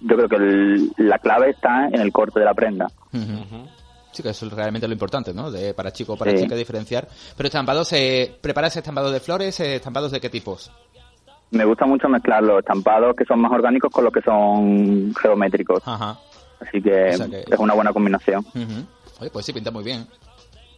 yo 0.00 0.16
creo 0.16 0.28
que 0.28 0.36
el- 0.36 0.92
la 0.98 1.18
clave 1.18 1.50
está 1.50 1.86
en 1.88 2.00
el 2.00 2.12
corte 2.12 2.40
de 2.40 2.44
la 2.44 2.54
prenda. 2.54 2.86
Ujú. 3.12 3.66
Sí, 4.12 4.22
que 4.22 4.28
eso 4.28 4.46
es 4.46 4.52
realmente 4.52 4.86
lo 4.86 4.92
importante, 4.92 5.32
¿no? 5.34 5.50
De, 5.50 5.74
para 5.74 5.92
chico 5.92 6.12
o 6.12 6.16
para 6.16 6.30
Sí. 6.32 6.42
chica 6.42 6.54
diferenciar. 6.54 7.08
Pero 7.36 7.46
estampados, 7.48 7.92
eh, 7.94 8.36
¿preparas 8.40 8.76
estampados 8.76 9.12
de 9.12 9.18
flores? 9.20 9.58
eh, 9.60 9.76
¿Estampados 9.76 10.12
de 10.12 10.20
qué 10.20 10.28
tipos? 10.30 10.70
Me 11.50 11.64
gusta 11.64 11.86
mucho 11.86 12.08
mezclar 12.08 12.42
los 12.42 12.58
estampados 12.60 13.16
que 13.16 13.24
son 13.24 13.40
más 13.40 13.50
orgánicos 13.50 13.90
con 13.92 14.04
los 14.04 14.12
que 14.12 14.20
son 14.22 15.12
geométricos. 15.14 15.82
Ajá. 15.86 16.18
Así 16.60 16.80
que, 16.80 17.10
O 17.10 17.16
sea 17.16 17.26
que- 17.28 17.44
es 17.50 17.58
una 17.58 17.74
buena 17.74 17.92
combinación. 17.92 18.40
Ujú. 18.54 18.86
Oye, 19.20 19.30
pues 19.30 19.46
sí, 19.46 19.52
pinta 19.52 19.70
muy 19.70 19.82
bien. 19.84 20.06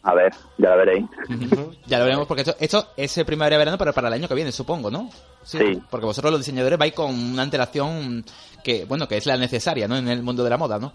A 0.06 0.14
ver, 0.14 0.32
ya 0.56 0.70
la 0.70 0.76
veréis. 0.76 1.04
Ya 1.86 1.98
lo 1.98 2.04
veremos 2.04 2.28
porque 2.28 2.42
esto, 2.42 2.54
esto 2.60 2.86
es 2.96 3.18
el 3.18 3.26
primavera-verano, 3.26 3.76
pero 3.76 3.92
para 3.92 4.06
el 4.06 4.14
año 4.14 4.28
que 4.28 4.36
viene, 4.36 4.52
supongo, 4.52 4.88
¿no? 4.88 5.10
Sí. 5.42 5.82
Porque 5.90 6.06
vosotros 6.06 6.30
los 6.30 6.40
diseñadores 6.40 6.78
vais 6.78 6.94
con 6.94 7.12
una 7.12 7.42
antelación 7.42 8.24
que, 8.62 8.84
bueno, 8.84 9.08
que 9.08 9.16
es 9.16 9.26
la 9.26 9.36
necesaria, 9.36 9.88
¿no? 9.88 9.96
En 9.96 10.06
el 10.06 10.22
mundo 10.22 10.44
de 10.44 10.50
la 10.50 10.58
moda, 10.58 10.78
¿no? 10.78 10.92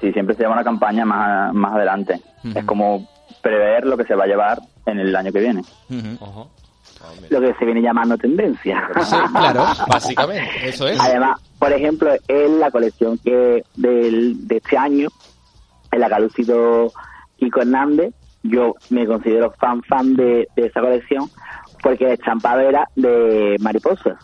Sí, 0.00 0.10
siempre 0.12 0.34
se 0.34 0.42
lleva 0.42 0.54
una 0.54 0.64
campaña 0.64 1.04
más, 1.04 1.52
más 1.52 1.74
adelante. 1.74 2.22
Es 2.54 2.64
como 2.64 3.06
prever 3.42 3.84
lo 3.84 3.98
que 3.98 4.04
se 4.04 4.14
va 4.14 4.24
a 4.24 4.28
llevar 4.28 4.58
en 4.86 4.98
el 4.98 5.14
año 5.14 5.30
que 5.30 5.40
viene. 5.40 5.62
Lo 7.28 7.40
que 7.40 7.54
se 7.58 7.64
viene 7.66 7.82
llamando 7.82 8.16
tendencia. 8.16 8.88
Sí, 9.02 9.16
claro. 9.30 9.66
Básicamente. 9.88 10.68
Eso 10.68 10.88
es. 10.88 10.98
Además, 10.98 11.38
por 11.58 11.70
ejemplo, 11.70 12.12
en 12.28 12.60
la 12.60 12.70
colección 12.70 13.18
que 13.18 13.62
del, 13.76 14.48
de 14.48 14.56
este 14.56 14.78
año, 14.78 15.08
en 15.92 16.00
la 16.00 16.08
que 16.08 16.14
ha 16.14 16.20
lucido 16.20 16.92
Kiko 17.38 17.60
Hernández, 17.60 18.14
yo 18.44 18.74
me 18.90 19.06
considero 19.06 19.50
fan 19.58 19.82
fan 19.82 20.14
de, 20.14 20.46
de 20.54 20.66
esa 20.66 20.80
colección 20.80 21.28
porque 21.82 22.04
el 22.04 22.12
estampado 22.12 22.60
era 22.60 22.88
de 22.94 23.56
mariposas. 23.60 24.16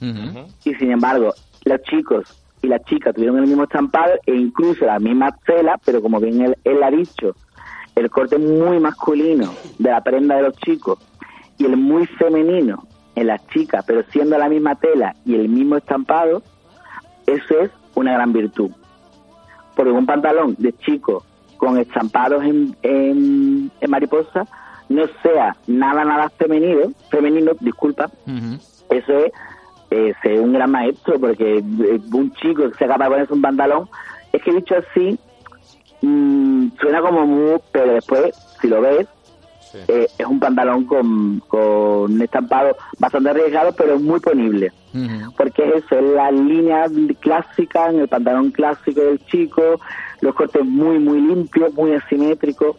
Y 0.00 0.74
sin 0.74 0.90
embargo, 0.90 1.32
los 1.64 1.82
chicos 1.82 2.42
y 2.60 2.66
las 2.66 2.84
chicas 2.84 3.14
tuvieron 3.14 3.38
el 3.38 3.46
mismo 3.46 3.64
estampado 3.64 4.14
e 4.26 4.34
incluso 4.34 4.84
la 4.84 4.98
misma 4.98 5.30
tela, 5.46 5.80
pero 5.84 6.02
como 6.02 6.18
bien 6.18 6.40
él, 6.40 6.58
él 6.64 6.82
ha 6.82 6.90
dicho, 6.90 7.36
el 7.94 8.10
corte 8.10 8.36
muy 8.36 8.80
masculino 8.80 9.54
de 9.78 9.90
la 9.90 10.02
prenda 10.02 10.36
de 10.36 10.42
los 10.42 10.56
chicos 10.56 10.98
y 11.56 11.66
el 11.66 11.76
muy 11.76 12.06
femenino 12.06 12.86
en 13.14 13.28
las 13.28 13.46
chicas, 13.48 13.84
pero 13.86 14.02
siendo 14.10 14.36
la 14.38 14.48
misma 14.48 14.74
tela 14.74 15.14
y 15.24 15.34
el 15.34 15.48
mismo 15.48 15.76
estampado, 15.76 16.42
eso 17.26 17.60
es 17.60 17.70
una 17.94 18.12
gran 18.14 18.32
virtud. 18.32 18.70
Porque 19.76 19.92
un 19.92 20.06
pantalón 20.06 20.56
de 20.58 20.72
chico 20.74 21.24
con 21.62 21.78
estampados 21.78 22.42
en, 22.42 22.76
en, 22.82 23.70
en 23.80 23.90
mariposa 23.90 24.44
no 24.88 25.04
sea 25.22 25.54
nada, 25.68 26.04
nada 26.04 26.28
femenino, 26.30 26.92
femenino, 27.08 27.52
disculpa, 27.60 28.10
eso 28.90 29.18
es 29.18 29.32
eh, 29.92 30.12
ser 30.20 30.40
un 30.40 30.54
gran 30.54 30.72
maestro, 30.72 31.20
porque 31.20 31.58
eh, 31.58 32.00
un 32.12 32.32
chico 32.32 32.68
que 32.68 32.76
sea 32.78 32.88
capaz 32.88 33.04
de 33.04 33.10
ponerse 33.10 33.34
un 33.34 33.42
pantalón, 33.42 33.88
es 34.32 34.42
que 34.42 34.54
dicho 34.54 34.74
así, 34.74 35.16
mm, 36.00 36.70
suena 36.80 37.00
como 37.00 37.26
muy, 37.26 37.60
pero 37.70 37.94
después, 37.94 38.34
si 38.60 38.66
lo 38.66 38.80
ves, 38.80 39.06
Sí. 39.72 39.78
eh, 39.88 40.06
es 40.18 40.26
un 40.26 40.38
pantalón 40.38 40.84
con, 40.84 41.40
con 41.48 42.20
estampado 42.20 42.76
bastante 42.98 43.30
arriesgado, 43.30 43.72
pero 43.72 43.98
muy 43.98 44.20
ponible. 44.20 44.70
Porque 45.38 45.66
es 45.66 45.84
eso, 45.84 45.98
es 45.98 46.04
la 46.14 46.30
línea 46.30 46.84
clásica, 47.20 47.88
en 47.88 48.00
el 48.00 48.08
pantalón 48.08 48.50
clásico 48.50 49.00
del 49.00 49.24
chico, 49.24 49.80
los 50.20 50.34
cortes 50.34 50.64
muy, 50.64 50.98
muy 50.98 51.20
limpios, 51.20 51.72
muy 51.72 51.94
asimétricos, 51.94 52.76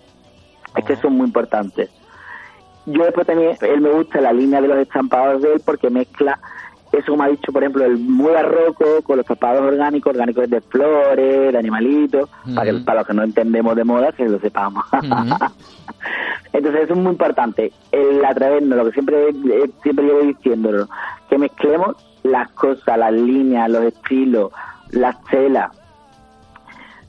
es 0.78 0.86
que 0.86 0.96
son 0.98 1.14
muy 1.14 1.26
importantes. 1.28 1.90
Yo 2.86 3.04
después 3.04 3.26
también, 3.26 3.58
él 3.62 3.82
me 3.82 3.92
gusta 3.92 4.22
la 4.22 4.34
línea 4.34 4.62
de 4.62 4.68
los 4.68 4.78
estampados 4.78 5.42
de 5.42 5.54
él 5.54 5.62
porque 5.66 5.90
mezcla 5.90 6.40
eso 6.94 7.12
como 7.12 7.24
ha 7.24 7.28
dicho, 7.28 7.52
por 7.52 7.64
ejemplo, 7.64 7.86
el 7.86 7.98
muy 7.98 8.32
barroco 8.32 9.02
con 9.04 9.18
los 9.18 9.24
estampados 9.24 9.64
orgánicos, 9.64 10.12
orgánicos 10.12 10.48
de 10.48 10.62
flores, 10.62 11.52
de 11.52 11.58
animalitos, 11.58 12.30
para, 12.54 12.72
que, 12.72 12.80
para 12.80 13.00
los 13.00 13.08
que 13.08 13.14
no 13.16 13.24
entendemos 13.24 13.76
de 13.76 13.84
moda, 13.84 14.12
que 14.12 14.30
lo 14.30 14.40
sepamos. 14.40 14.86
Entonces 16.54 16.84
eso 16.84 16.94
es 16.94 17.00
muy 17.00 17.14
importante, 17.14 17.72
el 17.92 18.24
atrevernos, 18.24 18.78
lo 18.78 18.86
que 18.86 18.92
siempre 18.92 19.30
eh, 19.30 19.72
siempre 19.82 20.06
llevo 20.06 20.20
diciéndolo, 20.20 20.88
que 21.30 21.38
mezclemos 21.40 21.96
las 22.22 22.52
cosas, 22.52 22.98
las 23.00 23.12
líneas, 23.12 23.72
los 23.72 23.86
estilos, 23.86 24.52
las 24.92 25.20
telas. 25.26 25.72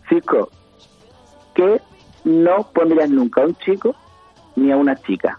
Cisco, 0.09 0.49
¿qué 1.55 1.83
no 2.25 2.67
pondrías 2.73 3.11
nunca 3.11 3.43
a 3.43 3.47
un 3.47 3.55
chico 3.57 3.95
ni 4.57 4.73
a 4.73 4.79
una 4.79 4.97
chica? 4.97 5.39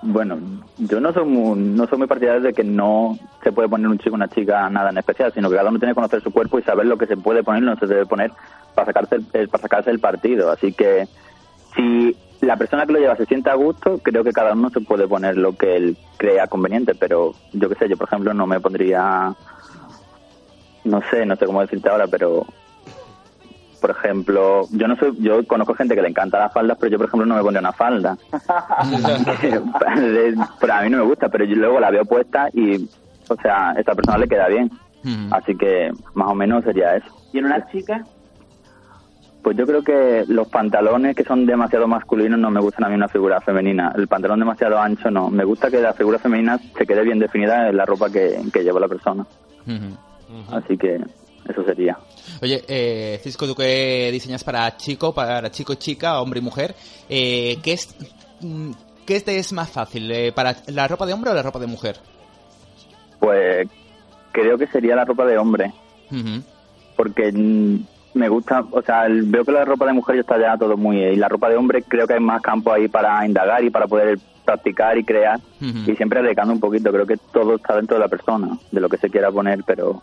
Bueno, 0.00 0.38
yo 0.78 1.00
no 1.00 1.12
soy 1.12 1.24
muy, 1.24 1.58
no 1.58 1.86
soy 1.88 1.98
muy 1.98 2.06
partidario 2.06 2.40
de 2.40 2.54
que 2.54 2.62
no 2.62 3.18
se 3.42 3.50
puede 3.50 3.68
poner 3.68 3.88
un 3.88 3.98
chico 3.98 4.14
una 4.14 4.28
chica 4.28 4.70
nada 4.70 4.90
en 4.90 4.98
especial, 4.98 5.32
sino 5.34 5.50
que 5.50 5.56
cada 5.56 5.70
uno 5.70 5.78
tiene 5.78 5.90
que 5.92 5.96
conocer 5.96 6.22
su 6.22 6.30
cuerpo 6.30 6.58
y 6.58 6.62
saber 6.62 6.86
lo 6.86 6.96
que 6.96 7.06
se 7.06 7.16
puede 7.16 7.42
poner 7.42 7.62
y 7.64 7.66
no 7.66 7.76
se 7.76 7.86
debe 7.86 8.06
poner 8.06 8.30
para 8.74 8.86
sacarse 8.86 9.16
el- 9.32 9.48
para 9.48 9.62
sacarse 9.62 9.90
el 9.90 9.98
partido. 9.98 10.52
Así 10.52 10.72
que 10.72 11.08
si 11.74 12.16
la 12.40 12.56
persona 12.56 12.86
que 12.86 12.92
lo 12.92 13.00
lleva 13.00 13.16
se 13.16 13.26
siente 13.26 13.50
a 13.50 13.54
gusto, 13.54 13.98
creo 13.98 14.22
que 14.22 14.32
cada 14.32 14.52
uno 14.52 14.70
se 14.70 14.80
puede 14.80 15.08
poner 15.08 15.36
lo 15.36 15.56
que 15.56 15.74
él 15.76 15.96
crea 16.16 16.46
conveniente, 16.46 16.94
pero 16.94 17.34
yo 17.52 17.68
qué 17.68 17.74
sé, 17.74 17.88
yo 17.88 17.96
por 17.96 18.06
ejemplo 18.06 18.32
no 18.32 18.46
me 18.46 18.60
pondría, 18.60 19.34
no 20.84 21.00
sé, 21.10 21.26
no 21.26 21.34
sé 21.36 21.44
cómo 21.46 21.60
decirte 21.60 21.88
ahora, 21.88 22.06
pero 22.06 22.46
por 23.80 23.90
ejemplo, 23.90 24.66
yo 24.70 24.88
no 24.88 24.96
soy, 24.96 25.16
yo 25.20 25.44
conozco 25.46 25.74
gente 25.74 25.94
que 25.94 26.02
le 26.02 26.08
encanta 26.08 26.38
las 26.38 26.52
faldas, 26.52 26.76
pero 26.78 26.92
yo 26.92 26.98
por 26.98 27.08
ejemplo 27.08 27.26
no 27.26 27.36
me 27.36 27.42
pondría 27.42 27.60
una 27.60 27.72
falda. 27.72 28.16
pero 30.60 30.74
a 30.74 30.82
mí 30.82 30.90
no 30.90 30.98
me 30.98 31.04
gusta, 31.04 31.28
pero 31.28 31.44
yo 31.44 31.56
luego 31.56 31.80
la 31.80 31.90
veo 31.90 32.04
puesta 32.04 32.48
y, 32.52 32.88
o 33.28 33.36
sea, 33.36 33.70
a 33.70 33.74
esta 33.74 33.94
persona 33.94 34.18
le 34.18 34.28
queda 34.28 34.48
bien. 34.48 34.70
Así 35.30 35.56
que 35.56 35.90
más 36.14 36.28
o 36.28 36.34
menos 36.34 36.64
sería 36.64 36.96
eso. 36.96 37.08
¿Y 37.32 37.38
en 37.38 37.46
una 37.46 37.66
chica? 37.70 38.04
Pues 39.42 39.56
yo 39.56 39.66
creo 39.66 39.82
que 39.82 40.24
los 40.28 40.48
pantalones 40.48 41.16
que 41.16 41.24
son 41.24 41.46
demasiado 41.46 41.86
masculinos 41.86 42.38
no 42.38 42.50
me 42.50 42.60
gustan 42.60 42.84
a 42.84 42.88
mí 42.88 42.96
una 42.96 43.08
figura 43.08 43.40
femenina. 43.40 43.92
El 43.96 44.08
pantalón 44.08 44.40
demasiado 44.40 44.78
ancho 44.78 45.10
no. 45.10 45.30
Me 45.30 45.44
gusta 45.44 45.70
que 45.70 45.80
la 45.80 45.94
figura 45.94 46.18
femenina 46.18 46.58
se 46.58 46.84
quede 46.84 47.04
bien 47.04 47.18
definida 47.18 47.68
en 47.68 47.76
la 47.76 47.86
ropa 47.86 48.10
que, 48.10 48.38
que 48.52 48.64
lleva 48.64 48.80
la 48.80 48.88
persona. 48.88 49.24
Así 50.52 50.76
que 50.76 51.00
eso 51.48 51.64
sería. 51.64 51.98
Oye, 52.42 52.62
eh, 52.68 53.20
Cisco, 53.22 53.46
tú 53.46 53.54
que 53.54 54.10
diseñas 54.12 54.44
para 54.44 54.76
chico, 54.76 55.14
para 55.14 55.50
chico, 55.50 55.74
chica, 55.74 56.20
hombre 56.20 56.40
y 56.40 56.42
mujer, 56.42 56.74
eh, 57.08 57.58
¿qué 57.62 57.72
es 57.72 57.94
mm, 58.40 58.70
qué 59.06 59.20
te 59.20 59.38
es 59.38 59.52
más 59.52 59.70
fácil, 59.70 60.10
eh, 60.10 60.32
para 60.32 60.56
la 60.66 60.86
ropa 60.86 61.06
de 61.06 61.14
hombre 61.14 61.30
o 61.30 61.34
la 61.34 61.42
ropa 61.42 61.58
de 61.58 61.66
mujer? 61.66 61.96
Pues 63.18 63.68
creo 64.32 64.58
que 64.58 64.66
sería 64.66 64.94
la 64.94 65.04
ropa 65.04 65.24
de 65.24 65.38
hombre. 65.38 65.72
Ujú. 66.10 66.42
Porque 66.96 67.32
mm, 67.32 67.78
me 68.14 68.28
gusta, 68.28 68.64
o 68.70 68.82
sea, 68.82 69.06
veo 69.08 69.44
que 69.44 69.52
la 69.52 69.64
ropa 69.64 69.86
de 69.86 69.92
mujer 69.92 70.16
ya 70.16 70.20
está 70.20 70.38
ya 70.38 70.56
todo 70.56 70.76
muy... 70.76 70.98
Y 70.98 71.16
la 71.16 71.28
ropa 71.28 71.48
de 71.48 71.56
hombre 71.56 71.82
creo 71.82 72.06
que 72.06 72.14
hay 72.14 72.20
más 72.20 72.42
campo 72.42 72.72
ahí 72.72 72.88
para 72.88 73.24
indagar 73.26 73.64
y 73.64 73.70
para 73.70 73.86
poder 73.86 74.18
practicar 74.44 74.96
y 74.96 75.04
crear. 75.04 75.38
Y 75.60 75.94
siempre 75.94 76.20
adecuando 76.20 76.54
un 76.54 76.60
poquito. 76.60 76.90
Creo 76.90 77.06
que 77.06 77.18
todo 77.32 77.56
está 77.56 77.76
dentro 77.76 77.96
de 77.96 78.00
la 78.00 78.08
persona, 78.08 78.58
de 78.70 78.80
lo 78.80 78.88
que 78.88 78.96
se 78.96 79.10
quiera 79.10 79.30
poner, 79.30 79.62
pero 79.66 80.02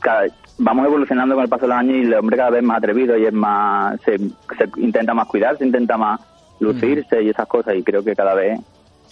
cada- 0.00 0.26
vamos 0.58 0.86
evolucionando 0.86 1.34
con 1.34 1.44
el 1.44 1.50
paso 1.50 1.62
de 1.62 1.68
los 1.68 1.76
años 1.78 1.96
y 1.96 2.00
el 2.02 2.14
hombre 2.14 2.36
cada 2.36 2.50
vez 2.50 2.62
más 2.62 2.78
atrevido 2.78 3.16
y 3.16 3.26
es 3.26 3.32
más, 3.32 4.00
se, 4.04 4.18
se 4.18 4.70
intenta 4.78 5.14
más 5.14 5.26
cuidarse, 5.28 5.64
intenta 5.64 5.96
más 5.96 6.20
lucirse 6.60 7.22
y 7.22 7.28
esas 7.30 7.46
cosas 7.46 7.74
y 7.76 7.82
creo 7.82 8.02
que 8.02 8.14
cada 8.16 8.34
vez 8.34 8.58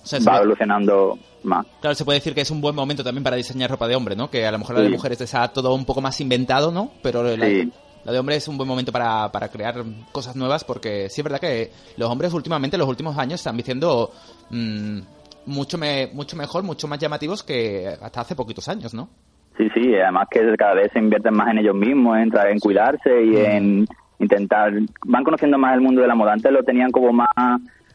O 0.02 0.06
sea, 0.06 0.18
se 0.20 0.24
va 0.26 0.32
puede- 0.32 0.42
evolucionando 0.44 1.18
más. 1.44 1.66
claro, 1.80 1.94
se 1.94 2.04
puede 2.04 2.18
decir 2.18 2.34
que 2.34 2.40
es 2.40 2.50
un 2.50 2.60
buen 2.60 2.74
momento 2.74 3.04
también 3.04 3.22
para 3.24 3.36
diseñar 3.36 3.70
ropa 3.70 3.86
de 3.86 3.94
hombre, 3.96 4.16
¿no? 4.16 4.28
Que 4.30 4.46
a 4.46 4.50
lo 4.50 4.58
mejor 4.58 4.74
la 4.76 4.82
de 4.82 4.88
Sí. 4.88 4.92
mujeres 4.94 5.20
está 5.20 5.48
todo 5.48 5.74
un 5.74 5.84
poco 5.84 6.00
más 6.00 6.20
inventado, 6.20 6.70
¿no? 6.72 6.90
Pero 7.02 7.22
la, 7.36 7.46
Sí. 7.46 7.70
la 8.04 8.12
de 8.12 8.18
hombre 8.18 8.34
es 8.36 8.48
un 8.48 8.56
buen 8.56 8.68
momento 8.68 8.90
para, 8.90 9.30
para 9.30 9.48
crear 9.48 9.84
cosas 10.10 10.34
nuevas 10.34 10.64
porque 10.64 11.08
sí 11.08 11.20
es 11.20 11.24
verdad 11.24 11.38
que 11.40 11.70
los 11.96 12.10
hombres 12.10 12.32
últimamente, 12.32 12.74
en 12.76 12.80
los 12.80 12.88
últimos 12.88 13.16
años, 13.16 13.38
están 13.40 13.56
diciendo 13.56 14.10
mm, 14.50 14.98
mucho, 15.46 15.78
me, 15.78 16.08
mucho 16.12 16.36
mejor, 16.36 16.64
mucho 16.64 16.88
más 16.88 16.98
llamativos 16.98 17.44
que 17.44 17.86
hasta 18.00 18.20
hace 18.22 18.34
poquitos 18.34 18.66
años, 18.68 18.92
¿no? 18.94 19.08
Sí, 19.56 19.70
sí, 19.74 19.94
además 19.94 20.28
que 20.30 20.54
cada 20.56 20.74
vez 20.74 20.92
se 20.92 20.98
invierten 20.98 21.34
más 21.34 21.48
en 21.48 21.58
ellos 21.58 21.74
mismos, 21.74 22.18
en, 22.18 22.30
en 22.36 22.58
cuidarse 22.58 23.24
y 23.24 23.36
en 23.36 23.86
intentar, 24.18 24.72
van 25.04 25.24
conociendo 25.24 25.58
más 25.58 25.74
el 25.74 25.80
mundo 25.80 26.02
de 26.02 26.08
la 26.08 26.14
moda. 26.14 26.34
Antes 26.34 26.52
lo 26.52 26.62
tenían 26.62 26.90
como 26.90 27.12
más, 27.12 27.28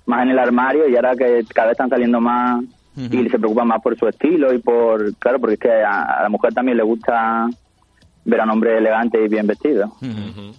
más 0.05 0.23
en 0.23 0.29
el 0.29 0.39
armario 0.39 0.87
y 0.87 0.95
ahora 0.95 1.15
que 1.15 1.43
cada 1.53 1.67
vez 1.67 1.73
están 1.73 1.89
saliendo 1.89 2.19
más 2.19 2.63
y 2.95 3.29
se 3.29 3.39
preocupan 3.39 3.67
más 3.67 3.81
por 3.81 3.97
su 3.97 4.07
estilo 4.07 4.53
y 4.53 4.59
por, 4.59 5.15
claro, 5.15 5.39
porque 5.39 5.53
es 5.53 5.59
que 5.59 5.71
a, 5.71 6.03
a 6.03 6.23
la 6.23 6.29
mujer 6.29 6.53
también 6.53 6.77
le 6.77 6.83
gusta 6.83 7.47
ver 8.23 8.39
a 8.39 8.43
un 8.43 8.51
hombre 8.51 8.77
elegante 8.77 9.23
y 9.23 9.27
bien 9.27 9.47
vestido. 9.47 9.93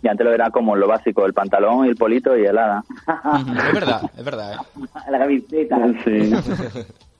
Y 0.02 0.08
antes 0.08 0.24
lo 0.24 0.32
era 0.32 0.50
como 0.50 0.76
lo 0.76 0.88
básico, 0.88 1.24
el 1.26 1.32
pantalón 1.32 1.86
y 1.86 1.90
el 1.90 1.96
polito 1.96 2.36
y 2.36 2.44
el 2.44 2.58
hada. 2.58 2.84
Es 3.06 3.72
verdad, 3.74 4.10
es 4.16 4.24
verdad. 4.24 4.54
¿eh? 4.54 4.86
La 5.10 5.18
camiseta. 5.18 5.76
Sí, 6.04 6.32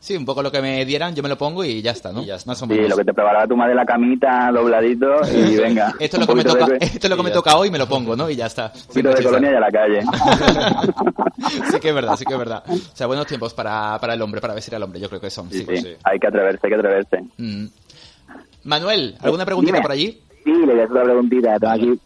Sí, 0.00 0.16
un 0.16 0.24
poco 0.24 0.42
lo 0.44 0.52
que 0.52 0.62
me 0.62 0.84
dieran, 0.84 1.12
yo 1.16 1.24
me 1.24 1.28
lo 1.28 1.36
pongo 1.36 1.64
y 1.64 1.82
ya 1.82 1.90
está, 1.90 2.12
¿no? 2.12 2.22
Y 2.22 2.26
ya 2.26 2.36
está. 2.36 2.50
Más 2.52 2.62
o 2.62 2.66
sí, 2.66 2.74
lo 2.88 2.96
que 2.96 3.04
te 3.04 3.12
preparaba 3.12 3.48
tu 3.48 3.56
madre 3.56 3.74
la 3.74 3.84
camita 3.84 4.48
dobladito 4.52 5.06
y 5.28 5.56
venga. 5.60 5.92
Esto 5.98 6.16
es 6.18 6.20
lo 6.20 6.26
que 6.28 6.34
me 6.36 6.44
toca, 6.44 6.66
de- 6.66 6.76
esto 6.80 7.06
es 7.06 7.10
lo 7.10 7.16
que 7.16 7.20
Y 7.22 7.24
me 7.24 7.30
ya 7.30 7.34
toca 7.34 7.56
hoy 7.56 7.66
y 7.68 7.70
me 7.72 7.78
lo 7.78 7.88
pongo, 7.88 8.14
¿no? 8.14 8.30
Y 8.30 8.36
ya 8.36 8.46
está. 8.46 8.72
un 8.74 8.86
poquito 8.86 9.08
de 9.10 9.24
colonia 9.24 9.50
y 9.50 9.54
a 9.56 9.60
la 9.60 9.70
calle. 9.72 10.02
sí 11.72 11.80
que 11.80 11.88
es 11.88 11.94
verdad, 11.94 12.16
sí 12.16 12.24
que 12.24 12.32
es 12.32 12.38
verdad. 12.38 12.62
O 12.68 12.96
sea, 12.96 13.06
buenos 13.08 13.26
tiempos 13.26 13.52
para, 13.54 13.98
para 14.00 14.14
el 14.14 14.22
hombre, 14.22 14.40
para 14.40 14.54
vestir 14.54 14.74
al 14.76 14.82
hombre, 14.84 15.00
yo 15.00 15.08
creo 15.08 15.20
que 15.20 15.30
son. 15.30 15.50
Sí, 15.50 15.66
Sí. 15.68 15.96
hay 16.04 16.18
que 16.20 16.26
atreverse, 16.28 16.60
hay 16.66 16.70
que 16.70 16.76
atreverse. 16.76 17.24
Mm. 17.36 17.66
Manuel, 18.64 19.16
¿alguna 19.20 19.44
preguntita 19.44 19.76
Dime. 19.76 19.82
por 19.82 19.92
allí? 19.92 20.22
Sí, 20.44 20.52
le 20.52 20.66
voy 20.72 20.80
a 20.80 20.84
hacer 20.84 20.92
una 20.92 21.04
preguntita. 21.04 21.58
Tengo 21.58 21.72
aquí. 21.72 22.00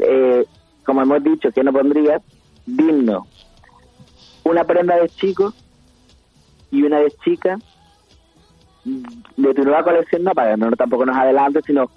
Eh, 0.00 0.44
como 0.84 1.02
hemos 1.02 1.22
dicho, 1.22 1.48
¿qué 1.54 1.62
no 1.62 1.72
pondrías? 1.72 2.22
Digno. 2.66 3.26
Una 4.44 4.64
prenda 4.64 4.96
de 4.96 5.08
chico 5.10 5.52
y 6.70 6.82
una 6.82 7.00
de 7.00 7.10
chica 7.24 7.58
de 9.36 9.54
tu 9.54 9.64
nueva 9.64 9.82
colección, 9.82 10.22
no, 10.22 10.32
para 10.32 10.56
no 10.56 10.70
tampoco 10.72 11.04
nos 11.04 11.16
adelantes, 11.16 11.64
sino 11.66 11.90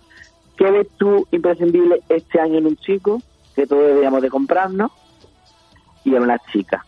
¿qué 0.57 0.71
ves 0.71 0.87
tú 0.97 1.27
imprescindible 1.31 2.01
este 2.09 2.39
año 2.39 2.57
en 2.57 2.65
un 2.65 2.77
chico 2.77 3.21
que 3.55 3.67
todos 3.67 3.87
deberíamos 3.87 4.21
de 4.21 4.29
comprarnos 4.29 4.91
y 6.03 6.15
en 6.15 6.23
una 6.23 6.39
chica? 6.51 6.83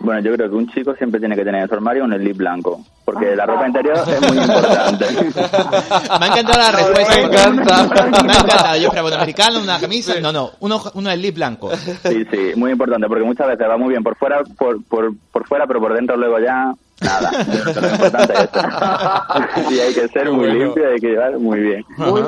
Bueno, 0.00 0.20
yo 0.20 0.32
creo 0.34 0.48
que 0.48 0.56
un 0.56 0.68
chico 0.68 0.94
siempre 0.94 1.18
tiene 1.18 1.34
que 1.34 1.44
tener 1.44 1.62
en 1.62 1.68
su 1.68 1.74
armario 1.74 2.04
un 2.04 2.14
slip 2.14 2.36
blanco, 2.36 2.80
porque 3.10 3.34
la 3.34 3.46
ropa 3.46 3.66
interior 3.66 3.96
es 4.06 4.20
muy 4.32 4.38
importante. 4.38 5.06
Me 6.20 6.26
ha 6.26 6.28
encantado 6.28 6.58
la 6.58 6.72
respuesta. 6.72 7.14
Me 7.14 7.20
encanta. 7.22 7.82
Me 7.94 8.00
ha 8.00 8.06
encantado. 8.06 8.76
Yo 8.76 8.82
esperaba 8.88 9.08
un 9.08 9.14
americano, 9.14 9.60
una 9.62 9.80
camisa. 9.80 10.20
No, 10.20 10.30
no, 10.30 10.50
uno, 10.60 10.78
uno 10.92 11.10
slip 11.12 11.34
blanco. 11.36 11.74
Sí, 11.74 12.24
sí, 12.30 12.52
muy 12.56 12.72
importante, 12.72 13.06
porque 13.08 13.24
muchas 13.24 13.46
veces 13.48 13.66
va 13.66 13.78
muy 13.78 13.88
bien 13.88 14.02
por 14.02 14.14
fuera, 14.16 14.42
por, 14.58 14.84
por, 14.84 15.10
por 15.32 15.46
fuera, 15.48 15.66
pero 15.66 15.80
por 15.80 15.94
dentro 15.94 16.18
luego 16.18 16.38
ya 16.38 16.74
nada. 17.00 17.30
Lo 17.80 17.88
importante 17.88 18.32
es 18.34 18.40
eso. 18.40 19.70
Y 19.70 19.78
hay 19.80 19.94
que 19.94 20.08
ser 20.08 20.30
muy 20.30 20.46
Bueno. 20.48 20.64
limpio, 20.64 20.88
hay 20.90 21.00
que 21.00 21.06
llevar 21.08 21.38
muy 21.38 21.60
bien. 21.60 21.84
Muy, 21.96 22.22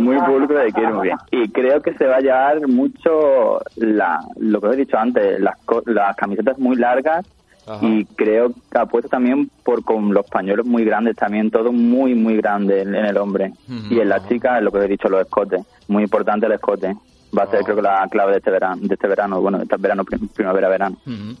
Muy 0.00 0.16
pulcro 0.20 0.58
hay 0.58 0.72
que 0.72 0.80
ir 0.80 0.88
muy 0.88 1.08
bien. 1.08 1.18
Y 1.32 1.48
creo 1.50 1.82
que 1.82 1.92
se 1.98 2.06
va 2.06 2.16
a 2.16 2.20
llevar 2.20 2.66
mucho 2.66 3.60
la, 3.76 4.20
lo 4.38 4.58
que 4.60 4.66
os 4.68 4.72
he 4.74 4.78
dicho 4.78 4.96
antes, 4.96 5.38
las, 5.40 5.56
co- 5.66 5.82
las 5.86 6.16
camisetas 6.16 6.58
muy 6.58 6.76
largas 6.76 7.26
Ajá. 7.66 7.86
y 7.86 8.04
creo 8.04 8.50
que 8.70 8.78
apuesto 8.78 9.08
también 9.08 9.50
por 9.62 9.82
con 9.84 10.12
los 10.12 10.26
pañuelos 10.26 10.66
muy 10.66 10.84
grandes 10.84 11.16
también, 11.16 11.50
todo 11.50 11.72
muy, 11.72 12.14
muy 12.14 12.36
grande 12.36 12.82
en, 12.82 12.94
en 12.94 13.06
el 13.06 13.16
hombre. 13.16 13.52
Y 13.90 13.98
en 14.00 14.08
las 14.08 14.28
chicas, 14.28 14.62
lo 14.62 14.70
que 14.70 14.78
os 14.78 14.84
he 14.84 14.88
dicho, 14.88 15.08
los 15.08 15.20
escotes. 15.22 15.64
Muy 15.88 16.02
importante 16.02 16.46
el 16.46 16.52
escote. 16.52 16.94
Va 17.36 17.44
a 17.44 17.50
ser 17.50 17.62
creo 17.64 17.76
que 17.76 17.82
la 17.82 18.06
clave 18.10 18.32
de 18.32 18.38
este 18.38 18.50
verano, 18.50 18.76
de 18.86 18.94
este 18.94 19.08
verano 19.08 19.40
bueno, 19.40 19.58
de 19.58 19.64
este 19.64 19.76
verano, 19.76 20.04
prim- 20.04 20.28
primavera-verano. 20.28 20.96
Mm, 21.06 21.32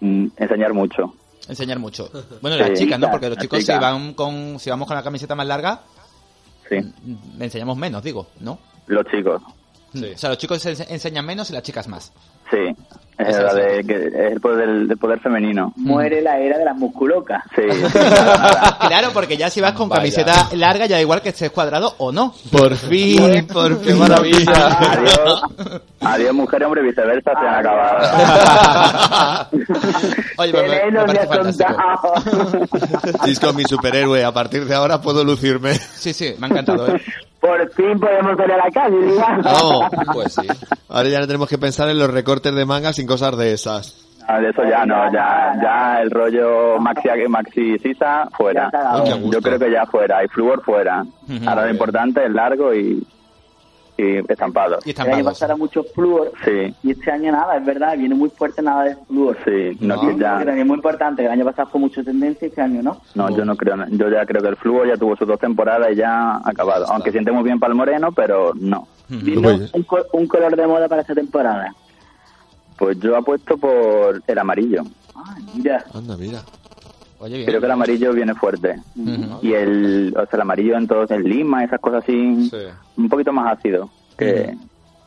mm, 0.00 0.30
enseñar 0.36 0.72
mucho. 0.72 1.12
Enseñar 1.48 1.78
mucho. 1.78 2.08
Bueno, 2.40 2.56
las 2.56 2.68
Sí, 2.78 2.84
chicas, 2.84 2.98
¿no? 3.00 3.10
Porque 3.10 3.28
los 3.28 3.38
chicos 3.38 3.64
si 3.64 3.72
van 3.72 4.14
con, 4.14 4.58
si 4.58 4.70
vamos 4.70 4.86
con 4.86 4.96
la 4.96 5.02
camiseta 5.02 5.34
más 5.34 5.46
larga, 5.46 5.80
Sí, 6.68 6.76
mm, 6.76 7.42
enseñamos 7.42 7.76
menos, 7.76 8.02
digo, 8.02 8.26
¿no? 8.40 8.58
los 8.86 9.04
chicos. 9.06 9.42
Sí. 9.92 10.04
O 10.14 10.18
sea, 10.18 10.28
los 10.30 10.38
chicos 10.38 10.64
ense- 10.66 10.86
enseñan 10.90 11.24
menos 11.26 11.50
y 11.50 11.54
las 11.54 11.62
chicas 11.62 11.88
más. 11.88 12.12
Sí, 12.50 12.74
es, 13.28 13.38
la 13.38 13.54
de, 13.54 13.84
que 13.84 13.94
es 14.06 14.32
el 14.32 14.40
poder, 14.40 14.66
del- 14.66 14.88
del 14.88 14.96
poder 14.98 15.20
femenino. 15.20 15.72
Muere 15.76 16.20
la 16.22 16.38
era 16.38 16.58
de 16.58 16.64
las 16.64 16.76
musculocas. 16.76 17.42
Sí. 17.54 17.62
Claro, 18.88 19.08
porque 19.12 19.36
ya 19.36 19.50
si 19.50 19.60
vas 19.60 19.72
con 19.72 19.88
Vaya. 19.88 20.00
camiseta 20.00 20.48
larga, 20.56 20.86
ya 20.86 20.96
da 20.96 21.02
igual 21.02 21.20
que 21.20 21.28
estés 21.30 21.50
cuadrado 21.50 21.94
o 21.98 22.10
no. 22.10 22.32
Por 22.50 22.74
fin, 22.76 23.46
por 23.52 23.80
qué 23.80 23.92
maravilla. 23.94 24.78
Adiós, 24.78 25.42
adiós 26.00 26.34
mujer, 26.34 26.64
hombre, 26.64 26.82
viceversa, 26.82 27.32
se 27.38 27.46
han 27.46 27.54
acabado. 27.54 29.48
Oye, 30.38 30.52
me, 30.52 30.62
me- 30.90 31.04
parece 31.04 31.22
ha 31.22 31.26
fantástico. 31.26 31.74
contado. 31.74 33.24
Cisco, 33.24 33.52
mi 33.52 33.64
superhéroe. 33.64 34.24
A 34.24 34.32
partir 34.32 34.64
de 34.64 34.74
ahora 34.74 35.00
puedo 35.00 35.24
lucirme. 35.24 35.74
Sí, 35.74 36.12
sí, 36.12 36.34
me 36.38 36.46
ha 36.46 36.50
encantado, 36.50 36.88
¿eh? 36.94 37.00
Por 37.40 37.70
fin 37.72 37.98
podemos 38.00 38.36
salir 38.36 38.52
a 38.52 38.56
la 38.56 38.70
calle, 38.72 38.96
digamos. 39.00 39.44
Vamos. 39.44 39.84
Pues 40.12 40.34
sí. 40.34 40.46
Ahora 40.88 41.08
ya 41.08 41.20
no 41.20 41.26
tenemos 41.26 41.48
que 41.48 41.56
pensar 41.58 41.88
en 41.88 41.98
los 41.98 42.10
recortes 42.10 42.52
de 42.54 42.64
manga 42.66 42.92
sin 42.92 43.06
cosas 43.08 43.36
de 43.36 43.52
esas. 43.52 44.04
Ah, 44.30 44.38
de 44.40 44.50
eso 44.50 44.62
ya 44.62 44.84
no, 44.84 45.10
ya, 45.10 45.54
ya 45.62 46.02
el 46.02 46.10
rollo 46.10 46.78
maxi, 46.78 47.08
maxi 47.28 47.78
sisa 47.78 48.28
fuera. 48.36 48.70
Gusto. 49.00 49.30
Yo 49.32 49.40
creo 49.40 49.58
que 49.58 49.70
ya 49.70 49.86
fuera, 49.86 50.22
y 50.22 50.28
flúor 50.28 50.62
fuera. 50.62 51.02
Ahora 51.46 51.64
lo 51.64 51.70
importante 51.70 52.22
es 52.26 52.30
largo 52.30 52.74
y, 52.74 53.02
y 53.96 54.16
estampado. 54.30 54.78
Y 54.84 54.90
El 54.90 55.12
año 55.12 55.24
pasado 55.24 55.52
era 55.52 55.56
mucho 55.56 55.82
flúor 55.94 56.30
Sí, 56.44 56.74
y 56.82 56.90
este 56.90 57.10
año 57.10 57.32
nada, 57.32 57.56
es 57.56 57.64
verdad, 57.64 57.96
viene 57.96 58.14
muy 58.14 58.28
fuerte 58.28 58.60
nada 58.60 58.84
de 58.84 58.96
flúor. 59.06 59.36
sí, 59.46 59.78
no, 59.80 59.94
No. 59.96 60.00
que 60.02 60.08
Que 60.08 60.18
ya, 60.20 60.36
también 60.36 60.58
es 60.58 60.66
muy 60.66 60.76
importante, 60.76 61.22
que 61.22 61.26
el 61.26 61.32
año 61.32 61.44
pasado 61.46 61.68
fue 61.70 61.80
mucho 61.80 62.04
tendencia 62.04 62.44
y 62.46 62.48
este 62.50 62.60
año 62.60 62.82
no. 62.82 63.00
no, 63.14 63.30
yo 63.34 63.46
no 63.46 63.56
creo, 63.56 63.76
yo 63.92 64.10
ya 64.10 64.26
creo 64.26 64.42
que 64.42 64.48
el 64.48 64.56
flúor 64.56 64.86
ya 64.88 64.96
tuvo 64.98 65.16
sus 65.16 65.26
dos 65.26 65.40
temporadas 65.40 65.88
y 65.90 65.96
ya 65.96 66.32
ha 66.34 66.42
acabado. 66.44 66.84
Aunque 66.92 67.10
siente 67.12 67.32
muy 67.32 67.44
bien 67.44 67.58
para 67.58 67.72
el 67.72 67.78
moreno, 67.78 68.12
pero 68.12 68.52
no. 68.54 68.86
Ujú. 69.10 69.20
Dinos 69.24 69.54
Oye. 69.54 69.70
un, 69.72 69.82
co- 69.84 70.04
un 70.12 70.26
color 70.28 70.54
de 70.54 70.66
moda 70.66 70.86
para 70.86 71.00
esta 71.00 71.14
temporada. 71.14 71.72
Pues 72.78 72.96
yo 73.00 73.16
apuesto 73.16 73.58
por 73.58 74.22
el 74.26 74.38
amarillo. 74.38 74.82
Ay, 75.14 75.42
mira. 75.54 75.84
Anda, 75.92 76.16
mira. 76.16 76.44
Oye, 77.18 77.34
bien. 77.38 77.46
Creo 77.48 77.60
que 77.60 77.66
el 77.66 77.72
amarillo 77.72 78.12
viene 78.12 78.34
fuerte. 78.36 78.80
Y 79.42 79.52
el, 79.52 80.14
o 80.16 80.20
sea, 80.20 80.28
el 80.34 80.40
amarillo 80.40 80.76
entonces 80.76 81.16
en 81.16 81.24
lima, 81.24 81.64
esas 81.64 81.80
cosas 81.80 82.04
así, 82.04 82.48
Sí. 82.48 82.56
un 82.96 83.08
poquito 83.08 83.32
más 83.32 83.58
ácido 83.58 83.90
que 84.16 84.56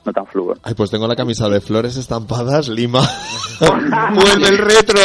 no 0.05 0.13
tan 0.13 0.25
fluo. 0.27 0.53
Ay, 0.63 0.73
pues 0.73 0.89
tengo 0.89 1.07
la 1.07 1.15
camisa 1.15 1.47
de 1.49 1.61
flores 1.61 1.95
estampadas, 1.97 2.67
Lima. 2.67 3.01
Vuelve 3.59 4.47
el 4.47 4.57
retro. 4.57 4.99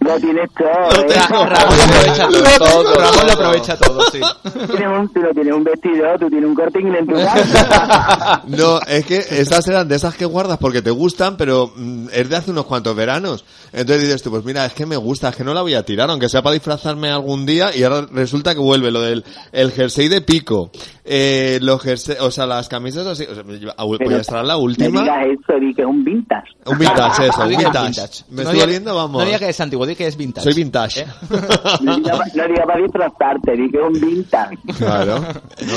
Lo 0.00 0.16
tienes 0.20 0.50
todo, 0.52 1.02
¿eh? 1.02 1.18
Ramón 1.28 1.76
lo 1.78 1.84
aprovecha 1.84 2.28
todo. 2.28 2.46
Todo, 2.58 2.94
Ramón 2.94 3.26
lo 3.26 3.32
aprovecha 3.32 3.76
todo, 3.76 4.00
sí. 4.12 4.20
Tienes 4.66 4.88
un, 4.88 5.08
tú 5.12 5.20
no 5.20 5.30
tienes 5.32 5.54
un 5.54 5.64
vestido, 5.64 6.04
tú 6.18 6.28
tienes 6.28 6.48
un 6.48 6.54
corte 6.54 6.80
inglés 6.80 7.00
en 7.00 7.06
tu 7.06 7.14
casa. 7.14 8.42
No, 8.46 8.80
es 8.86 9.04
que 9.04 9.18
esas 9.18 9.66
eran 9.68 9.88
de 9.88 9.96
esas 9.96 10.14
que 10.14 10.24
guardas 10.24 10.58
porque 10.58 10.82
te 10.82 10.90
gustan, 10.90 11.36
pero 11.36 11.72
mm, 11.74 12.08
es 12.12 12.28
de 12.28 12.36
hace 12.36 12.50
unos 12.50 12.66
cuantos 12.66 12.94
veranos. 12.94 13.44
Entonces 13.72 14.02
dices 14.02 14.22
tú, 14.22 14.30
pues 14.30 14.44
mira, 14.44 14.64
es 14.66 14.72
que 14.72 14.86
me 14.86 14.96
gusta, 14.96 15.30
es 15.30 15.36
que 15.36 15.44
no 15.44 15.54
la 15.54 15.62
voy 15.62 15.74
a 15.74 15.82
tirar, 15.84 16.10
aunque 16.10 16.28
sea 16.28 16.42
para 16.42 16.54
disfrazarme 16.54 17.10
algún 17.10 17.46
día, 17.46 17.74
y 17.74 17.82
ahora 17.82 18.06
resulta 18.12 18.54
que 18.54 18.60
vuelve 18.60 18.90
lo 18.90 19.00
del 19.00 19.24
el 19.52 19.72
jersey 19.72 20.08
de 20.08 20.20
pico, 20.20 20.70
eh, 21.08 21.58
los 21.62 21.80
jersey, 21.82 22.16
o 22.20 22.30
sea, 22.30 22.46
las 22.46 22.68
camisas 22.68 23.06
así, 23.06 23.24
o 23.24 23.34
sea, 23.34 23.42
voy 23.44 24.14
a 24.14 24.16
estar 24.18 24.44
la 24.44 24.54
No 24.54 24.60
última. 24.60 25.02
digas 25.02 25.18
eso, 25.26 25.58
di 25.60 25.72
que 25.74 25.82
es 25.82 25.88
un 25.88 26.04
vintage. 26.04 26.50
Un 26.66 26.78
vintage, 26.78 27.26
eso, 27.28 27.38
No 27.38 27.44
un 27.44 27.50
digas 27.50 27.64
vintage. 27.64 28.24
Me 28.30 28.36
No 28.36 28.42
estoy 28.42 28.54
diga- 28.54 28.64
volviendo, 28.64 28.94
vamos. 28.94 29.20
No 29.22 29.26
diga 29.26 29.38
que 29.38 29.48
es 29.48 29.60
antiguo, 29.60 29.86
di 29.86 29.94
que 29.94 30.06
es 30.06 30.16
vintage. 30.16 30.44
Soy 30.44 30.54
vintage. 30.54 31.00
¿Eh? 31.02 31.06
No 31.80 31.96
digas 31.96 32.34
no 32.34 32.48
digas 32.48 32.66
para 32.66 32.82
disfrazarte, 32.82 33.52
di 33.52 33.70
que 33.70 33.78
es 33.78 33.84
un 33.84 33.92
vintage. 34.00 34.56
Claro. 34.78 35.24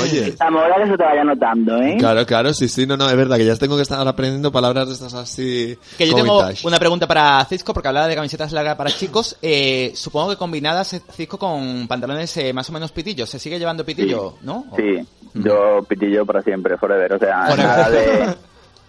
Oye. 0.02 0.34
Moda 0.50 0.74
que 0.82 0.90
se 0.90 0.96
te 0.96 1.04
vaya 1.04 1.24
notando, 1.24 1.76
¿eh? 1.80 1.96
Claro, 1.98 2.26
claro, 2.26 2.52
sí, 2.52 2.68
sí, 2.68 2.86
no, 2.86 2.96
no, 2.96 3.08
es 3.08 3.16
verdad 3.16 3.36
que 3.36 3.44
ya 3.46 3.54
tengo 3.56 3.76
que 3.76 3.82
estar 3.82 4.06
aprendiendo 4.06 4.50
palabras 4.50 4.88
de 4.88 4.94
estas 4.94 5.14
así. 5.14 5.78
Que 5.96 6.08
yo 6.08 6.14
tengo 6.16 6.38
vintage. 6.40 6.66
una 6.66 6.78
pregunta 6.78 7.06
para 7.06 7.44
Cisco, 7.44 7.72
porque 7.72 7.88
hablaba 7.88 8.08
de 8.08 8.16
camisetas 8.16 8.52
largas 8.52 8.74
para 8.76 8.90
chicos. 8.90 9.36
Eh, 9.42 9.92
supongo 9.94 10.30
que 10.30 10.36
combinadas 10.36 10.92
eh, 10.94 11.02
Cisco 11.12 11.38
con 11.38 11.86
pantalones 11.86 12.36
eh, 12.38 12.52
más 12.52 12.68
o 12.68 12.72
menos 12.72 12.90
pitillos. 12.92 13.30
¿Se 13.30 13.38
sigue 13.38 13.58
llevando 13.58 13.84
pitillo, 13.84 14.34
no? 14.42 14.64
¿O- 14.70 14.76
Sí, 14.76 15.06
yo 15.34 15.82
pitillo 15.88 16.24
para 16.26 16.42
siempre, 16.42 16.76
forever. 16.76 17.12
O 17.14 17.18
sea, 17.18 17.46
Forever. 17.46 17.66
nada 17.66 17.90
de, 17.90 18.34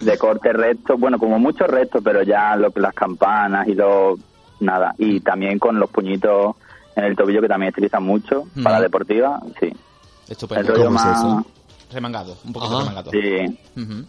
de 0.00 0.18
corte 0.18 0.52
recto, 0.52 0.96
bueno, 0.98 1.18
como 1.18 1.38
mucho 1.38 1.66
recto, 1.66 2.00
pero 2.02 2.22
ya 2.22 2.56
lo, 2.56 2.72
las 2.76 2.94
campanas 2.94 3.68
y 3.68 3.74
lo 3.74 4.14
nada. 4.60 4.94
Y 4.98 5.20
también 5.20 5.58
con 5.58 5.78
los 5.78 5.90
puñitos 5.90 6.56
en 6.96 7.04
el 7.04 7.16
tobillo 7.16 7.40
que 7.40 7.48
también 7.48 7.72
se 7.72 7.80
utilizan 7.80 8.02
mucho 8.04 8.44
Mm. 8.54 8.62
para 8.62 8.80
deportiva, 8.80 9.40
sí. 9.60 9.66
El 9.66 10.32
Estupendo. 10.32 10.72
rollo 10.72 10.84
¿Cómo 10.86 10.98
es 10.98 11.04
más, 11.04 11.18
eso? 11.18 11.46
Remangado, 11.92 12.36
un 12.44 12.52
poquito 12.52 12.76
Ah, 12.76 12.80
remangado. 12.80 13.10
sí, 13.10 13.58
Ujú. 13.76 14.04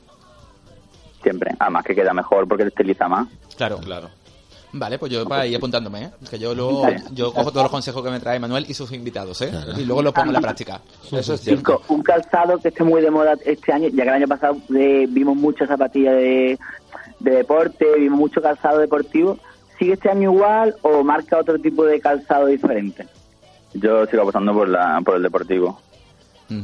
siempre. 1.22 1.52
Además 1.60 1.84
que 1.86 1.96
queda 1.96 2.14
mejor 2.14 2.48
porque 2.48 2.64
te 2.64 2.70
estiliza 2.70 3.08
más. 3.08 3.28
Claro. 3.58 3.78
Claro. 3.80 4.10
Vale, 4.76 4.98
pues 4.98 5.12
yo 5.12 5.24
para 5.26 5.46
ir 5.46 5.56
apuntándome, 5.56 6.04
¿eh? 6.06 6.10
Que 6.30 6.40
yo 6.40 6.56
luego 6.56 6.88
yo 7.12 7.32
cojo 7.32 7.52
todos 7.52 7.64
los 7.66 7.72
consejos 7.72 8.04
que 8.04 8.10
me 8.10 8.20
trae 8.20 8.40
Manuel 8.40 8.66
y 8.68 8.74
sus 8.74 8.92
invitados, 8.92 9.40
¿eh? 9.44 9.50
Claro. 9.50 9.80
Y 9.80 9.86
luego 9.86 10.02
los 10.02 10.14
pongo 10.14 10.28
en 10.30 10.34
la 10.34 10.42
práctica. 10.42 10.82
Eso 11.12 11.34
es 11.36 11.42
cierto. 11.42 11.78
Chico, 11.78 11.94
un 11.94 12.02
calzado 12.02 12.58
que 12.58 12.70
esté 12.70 12.84
muy 12.84 13.02
de 13.02 13.12
moda 13.12 13.34
este 13.46 13.72
año, 13.72 13.90
ya 13.90 14.04
que 14.04 14.10
el 14.10 14.16
año 14.16 14.28
pasado 14.28 14.58
eh, 14.76 15.06
vimos 15.10 15.36
muchas 15.38 15.68
zapatillas 15.68 16.16
de, 16.16 16.58
de 17.20 17.32
deporte, 17.32 17.86
vimos 18.00 18.18
mucho 18.20 18.42
calzado 18.42 18.80
deportivo, 18.80 19.38
¿sigue 19.78 19.94
este 19.94 20.10
año 20.10 20.34
igual 20.34 20.76
o 20.82 21.04
marca 21.04 21.38
otro 21.38 21.60
tipo 21.60 21.86
de 21.86 22.00
calzado 22.02 22.48
diferente? 22.48 23.08
Yo 23.76 24.06
sigo 24.08 24.24
apostando 24.24 24.54
por, 24.54 24.70
la, 24.70 25.00
por 25.06 25.18
el 25.18 25.24
deportivo. 25.24 25.80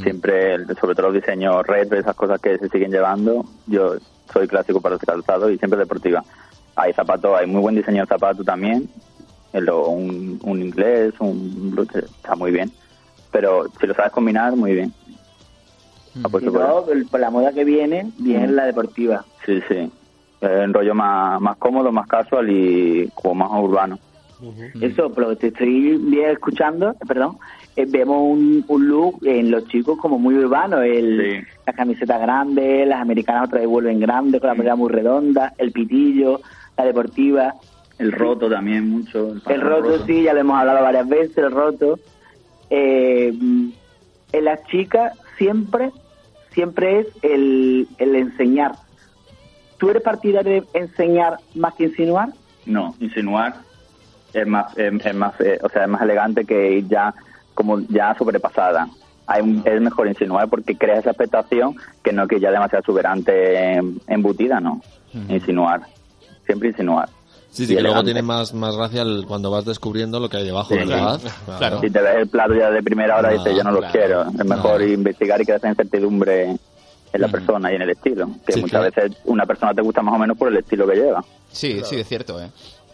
Siempre, 0.03 0.53
el- 0.55 0.67
sobre 0.79 0.93
todo 0.93 1.07
los 1.07 1.15
diseños 1.15 1.65
retro, 1.65 1.97
esas 1.97 2.15
cosas 2.15 2.39
que 2.39 2.57
se 2.59 2.69
siguen 2.69 2.91
llevando, 2.91 3.43
yo 3.65 3.95
soy 4.31 4.47
clásico 4.47 4.79
para 4.81 4.95
el 4.95 5.01
calzado 5.01 5.49
y 5.49 5.57
siempre 5.57 5.79
deportiva. 5.79 6.23
Hay 6.81 6.93
zapatos, 6.93 7.37
hay 7.39 7.45
muy 7.47 7.61
buen 7.61 7.75
diseño 7.75 8.01
de 8.03 8.07
zapato 8.07 8.43
también, 8.43 8.89
el- 9.53 9.69
un, 9.69 10.39
un 10.43 10.61
inglés, 10.61 11.13
un 11.19 11.71
blue, 11.71 11.87
está 11.93 12.35
muy 12.35 12.51
bien. 12.51 12.71
Pero 13.31 13.65
si 13.79 13.85
lo 13.87 13.93
sabes 13.93 14.11
combinar, 14.11 14.55
muy 14.55 14.73
bien. 14.73 14.93
Mm. 16.15 16.21
Por 16.23 16.43
no, 16.43 16.89
el- 16.89 17.05
por 17.07 17.19
la 17.19 17.29
moda 17.29 17.51
que 17.53 17.63
viene, 17.63 18.11
viene 18.17 18.47
la 18.47 18.65
deportiva. 18.65 19.25
Sí, 19.45 19.59
sí. 19.67 19.91
Es 20.41 20.65
un 20.65 20.73
rollo 20.73 20.95
más, 20.95 21.39
más 21.41 21.57
cómodo, 21.57 21.91
más 21.91 22.07
casual 22.07 22.49
y 22.49 23.09
como 23.13 23.35
más 23.47 23.61
urbano. 23.61 23.99
Eso, 24.79 25.11
pero 25.13 25.35
te 25.35 25.47
estoy 25.47 25.97
bien 25.97 26.29
escuchando, 26.31 26.95
perdón, 27.05 27.37
eh, 27.75 27.85
vemos 27.85 28.21
un, 28.21 28.63
un 28.69 28.87
look 28.87 29.19
en 29.25 29.51
los 29.51 29.65
chicos 29.67 29.97
como 30.01 30.17
muy 30.17 30.35
urbano, 30.35 30.81
el, 30.81 31.41
Sí. 31.41 31.47
las 31.67 31.75
camisetas 31.75 32.21
grandes, 32.21 32.87
las 32.87 33.01
americanas 33.01 33.47
otra 33.47 33.59
vez 33.59 33.67
vuelven 33.67 33.99
grandes, 33.99 34.39
con 34.39 34.49
la 34.49 34.55
polera 34.55 34.75
muy 34.77 34.89
redonda, 34.89 35.53
el 35.57 35.73
pitillo, 35.73 36.39
la 36.79 36.85
deportiva, 36.85 37.53
El 37.97 38.11
roto 38.13 38.49
también 38.49 38.89
mucho. 38.89 39.33
el 39.49 39.61
roto 39.61 40.05
sí, 40.05 40.23
ya 40.23 40.33
lo 40.33 40.39
hemos 40.39 40.57
hablado 40.59 40.81
varias 40.81 41.07
veces, 41.07 41.37
el 41.37 41.51
roto. 41.51 41.99
Eh, 42.69 43.33
en 44.31 44.45
las 44.45 44.63
chicas 44.67 45.13
siempre, 45.37 45.91
siempre 46.53 46.99
es 47.01 47.07
el, 47.23 47.87
el 47.97 48.15
enseñar. 48.15 48.71
¿Tú 49.77 49.89
eres 49.89 50.03
partidario 50.03 50.61
de 50.61 50.63
enseñar 50.79 51.37
más 51.55 51.73
que 51.75 51.85
insinuar? 51.85 52.29
No, 52.65 52.95
insinuar 52.99 53.55
es 54.33 54.47
más, 54.47 54.77
es, 54.77 55.05
es 55.05 55.15
más, 55.15 55.33
eh, 55.41 55.57
o 55.63 55.69
sea, 55.69 55.83
es 55.83 55.89
más 55.89 56.01
elegante 56.01 56.45
que 56.45 56.73
ir 56.77 56.87
ya 56.87 57.13
como 57.55 57.79
ya 57.89 58.15
sobrepasada. 58.17 58.87
Hay 59.27 59.41
un- 59.41 59.61
es 59.65 59.81
mejor 59.81 60.07
insinuar 60.07 60.47
porque 60.47 60.77
crea 60.77 60.99
esa 60.99 61.09
expectación 61.11 61.75
que 62.03 62.13
no 62.13 62.27
que 62.27 62.39
ya 62.39 62.51
demasiado 62.51 62.79
exuberante 62.79 63.73
em, 63.73 63.97
embutida, 64.07 64.59
no. 64.59 64.81
Insinuar, 65.27 65.81
siempre 66.49 66.69
insinuar. 66.69 67.07
Sí, 67.51 67.65
sí, 67.65 67.73
Y 67.73 67.75
que 67.77 67.81
luego 67.81 68.03
tiene 68.03 68.21
más, 68.21 68.53
más 68.53 68.75
gracia 68.75 69.01
el- 69.03 69.25
cuando 69.27 69.49
vas 69.51 69.65
descubriendo 69.65 70.19
lo 70.19 70.29
que 70.29 70.37
hay 70.37 70.45
debajo, 70.45 70.69
Sí, 70.73 70.77
¿verdad? 70.79 71.19
Claro. 71.57 71.79
Si 71.81 71.89
te 71.89 71.99
ves 72.01 72.15
el 72.17 72.27
plato 72.27 72.53
ya 72.55 72.69
de 72.71 72.81
primera 72.83 73.17
hora 73.17 73.31
No, 73.31 73.37
dices, 73.37 73.55
yo 73.57 73.63
no 73.63 73.71
lo 73.71 73.79
claro. 73.79 73.91
quiero. 73.93 74.21
Es 74.29 74.45
mejor 74.45 74.81
No. 74.81 74.87
investigar 74.87 75.41
y 75.41 75.45
crear 75.45 75.57
esa 75.57 75.69
incertidumbre 75.69 76.43
en 77.11 77.21
la 77.21 77.27
persona 77.27 77.71
y 77.71 77.75
en 77.75 77.81
el 77.81 77.89
estilo. 77.89 78.27
Que 78.45 78.53
Sí, 78.53 78.61
muchas 78.61 78.81
claro. 78.91 78.91
veces 79.07 79.17
una 79.25 79.45
persona 79.47 79.73
te 79.73 79.81
gusta 79.81 80.01
más 80.03 80.13
o 80.13 80.19
menos 80.19 80.37
por 80.37 80.47
el 80.49 80.57
estilo 80.57 80.87
que 80.87 80.95
lleva. 80.95 81.23
Sí, 81.51 81.81
sí, 81.83 81.95
es 81.99 82.07
cierto, 82.07 82.39
¿eh? 82.41 82.49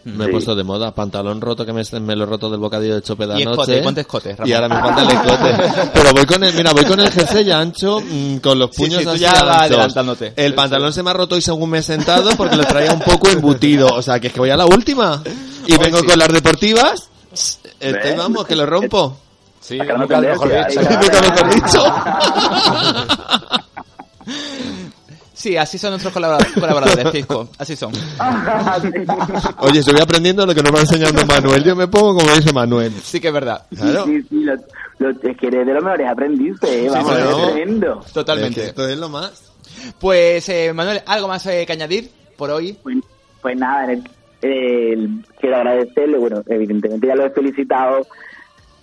Me 0.06 0.24
he 0.24 0.26
Sí. 0.28 0.32
puesto 0.32 0.54
de 0.54 0.62
moda, 0.62 0.94
pantalón 0.94 1.40
roto 1.40 1.66
que 1.66 1.72
me, 1.72 1.82
me 2.00 2.14
lo 2.14 2.22
he 2.22 2.26
roto 2.26 2.48
del 2.48 2.60
bocadillo 2.60 2.94
de 2.94 3.02
chope 3.02 3.26
de 3.26 3.40
Y 3.40 3.42
anoche. 3.42 3.60
escote, 3.60 3.82
ponte 3.82 4.00
escote, 4.02 4.36
Ramón. 4.36 4.48
Y 4.48 4.52
ahora 4.52 4.68
me 4.68 4.80
falta 4.80 5.02
el 5.02 5.10
escote. 5.10 5.90
Pero 5.94 6.12
voy 6.12 6.26
con 6.26 6.44
el, 6.44 6.54
mira, 6.54 6.72
voy 6.72 6.84
con 6.84 7.00
el 7.00 7.10
jersey 7.10 7.50
ancho, 7.50 8.00
mm, 8.00 8.36
con 8.36 8.56
los 8.58 8.70
Sí, 8.70 8.82
puños 8.82 8.98
sí, 9.00 9.04
tú 9.04 9.10
así 9.10 9.18
ya 9.20 9.32
adelantándote. 9.32 10.32
El 10.36 10.54
pantalón 10.54 10.92
se 10.92 11.02
me 11.02 11.10
ha 11.10 11.12
roto 11.12 11.36
y 11.36 11.42
según 11.42 11.70
me 11.70 11.78
he 11.78 11.82
sentado 11.82 12.30
porque 12.36 12.54
lo 12.56 12.64
traía 12.64 12.92
un 12.92 13.00
poco 13.00 13.28
embutido. 13.28 13.88
O 13.88 14.00
sea, 14.02 14.20
que 14.20 14.28
es 14.28 14.32
que 14.32 14.38
voy 14.40 14.50
a 14.50 14.56
la 14.56 14.66
última. 14.66 15.22
Y 15.66 15.76
vengo 15.76 16.04
con 16.04 16.18
las 16.18 16.28
deportivas. 16.32 17.08
Este, 17.80 18.14
vamos, 18.16 18.46
que 18.46 18.54
lo 18.54 18.64
rompo. 18.64 19.16
Sí, 19.60 19.76
nunca 19.78 20.20
mejor 20.20 20.48
dicho. 21.52 21.84
Sí, 25.46 25.56
así 25.56 25.78
son 25.78 25.90
nuestros 25.90 26.12
colabora- 26.12 26.44
colaboradores, 26.54 27.12
Cisco. 27.12 27.48
Así 27.56 27.76
son. 27.76 27.92
Oye, 29.58 29.78
estoy 29.78 30.00
aprendiendo 30.00 30.44
lo 30.44 30.52
que 30.52 30.60
nos 30.60 30.74
va 30.74 30.80
enseñando 30.80 31.24
Manuel. 31.24 31.62
Yo 31.62 31.76
me 31.76 31.86
pongo 31.86 32.16
como 32.16 32.32
dice 32.34 32.52
Manuel. 32.52 32.92
Sí 33.00 33.20
que 33.20 33.28
es 33.28 33.32
verdad. 33.34 33.64
Claro. 33.72 34.06
Sí, 34.06 34.22
sí, 34.28 34.40
lo, 34.42 34.54
lo- 34.98 35.10
es 35.10 35.36
que 35.36 35.46
eres 35.46 35.64
de 35.64 35.72
los 35.74 35.84
mejores 35.84 36.08
aprendices, 36.08 36.68
¿eh? 36.68 36.88
vamos, 36.90 37.12
sí, 37.14 37.22
no. 37.30 37.46
tremendo. 37.52 38.02
Es 38.04 38.12
Totalmente. 38.12 38.60
que 38.60 38.66
esto 38.66 38.88
es 38.88 38.98
lo 38.98 39.08
más. 39.08 39.52
Pues, 40.00 40.48
eh, 40.48 40.72
Manuel, 40.72 41.00
¿algo 41.06 41.28
más 41.28 41.46
eh, 41.46 41.64
que 41.64 41.72
añadir 41.72 42.10
por 42.36 42.50
hoy? 42.50 42.76
Pues, 42.82 42.96
pues 43.40 43.56
nada, 43.56 43.84
en 43.84 43.90
el- 44.42 44.50
el- 44.50 45.24
quiero 45.40 45.56
agradecerle, 45.58 46.18
bueno, 46.18 46.42
evidentemente 46.48 47.06
ya 47.06 47.14
lo 47.14 47.24
he 47.24 47.30
felicitado, 47.30 48.04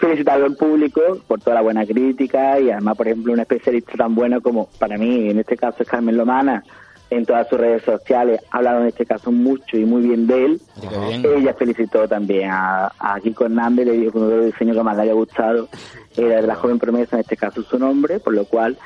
felicitarlo 0.03 0.47
en 0.47 0.55
público 0.55 1.01
por 1.27 1.39
toda 1.39 1.55
la 1.55 1.61
buena 1.61 1.85
crítica 1.85 2.59
y 2.59 2.69
además, 2.69 2.97
por 2.97 3.07
ejemplo, 3.07 3.31
un 3.31 3.39
especialista 3.39 3.93
tan 3.93 4.13
bueno 4.13 4.41
como 4.41 4.67
para 4.77 4.97
mí, 4.97 5.29
en 5.29 5.39
este 5.39 5.55
caso 5.55 5.81
es 5.81 5.87
Carmen 5.87 6.17
Lomana, 6.17 6.61
en 7.09 7.25
todas 7.25 7.47
sus 7.47 7.57
redes 7.57 7.83
sociales, 7.83 8.41
ha 8.51 8.57
hablado 8.57 8.81
en 8.81 8.87
este 8.87 9.05
caso 9.05 9.31
mucho 9.31 9.77
y 9.77 9.85
muy 9.85 10.01
bien 10.01 10.27
de 10.27 10.45
él. 10.45 10.61
Bien. 10.81 11.25
Ella 11.37 11.53
felicitó 11.53 12.05
también 12.05 12.49
a, 12.51 12.91
a 12.99 13.19
Kiko 13.21 13.45
Hernández, 13.45 13.85
le 13.85 13.93
dijo 13.93 14.11
que 14.11 14.17
uno 14.17 14.27
de 14.27 14.37
los 14.37 14.45
diseños 14.47 14.75
que 14.75 14.83
más 14.83 14.97
le 14.97 15.03
haya 15.03 15.13
gustado 15.13 15.69
era 16.17 16.35
de 16.35 16.47
la 16.47 16.55
joven 16.55 16.79
promesa, 16.79 17.15
en 17.15 17.21
este 17.21 17.37
caso 17.37 17.61
su 17.61 17.79
nombre, 17.79 18.19
por 18.19 18.33
lo 18.33 18.43
cual 18.43 18.77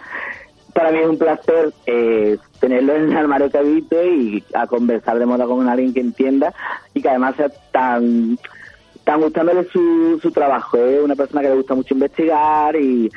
para 0.73 0.91
mí 0.91 0.99
es 0.99 1.07
un 1.07 1.17
placer 1.17 1.73
eh, 1.87 2.37
tenerlo 2.59 2.95
en 2.95 3.11
el 3.11 3.17
armario 3.17 3.49
que 3.49 3.57
habito 3.57 3.95
y 4.05 4.43
a 4.53 4.67
conversar 4.67 5.17
de 5.17 5.25
moda 5.25 5.47
con 5.47 5.67
alguien 5.67 5.95
que 5.95 6.01
entienda 6.01 6.53
y 6.93 7.01
que 7.01 7.09
además 7.09 7.35
sea 7.37 7.49
tan 7.71 8.37
tan 9.07 9.21
gustándole 9.21 9.63
su, 9.71 10.19
su 10.21 10.31
trabajo. 10.31 10.75
Es 10.77 11.01
una 11.01 11.15
persona 11.15 11.41
que 11.41 11.47
le 11.47 11.55
gusta 11.55 11.75
mucho 11.75 11.93
investigar 11.93 12.75
y, 12.75 13.09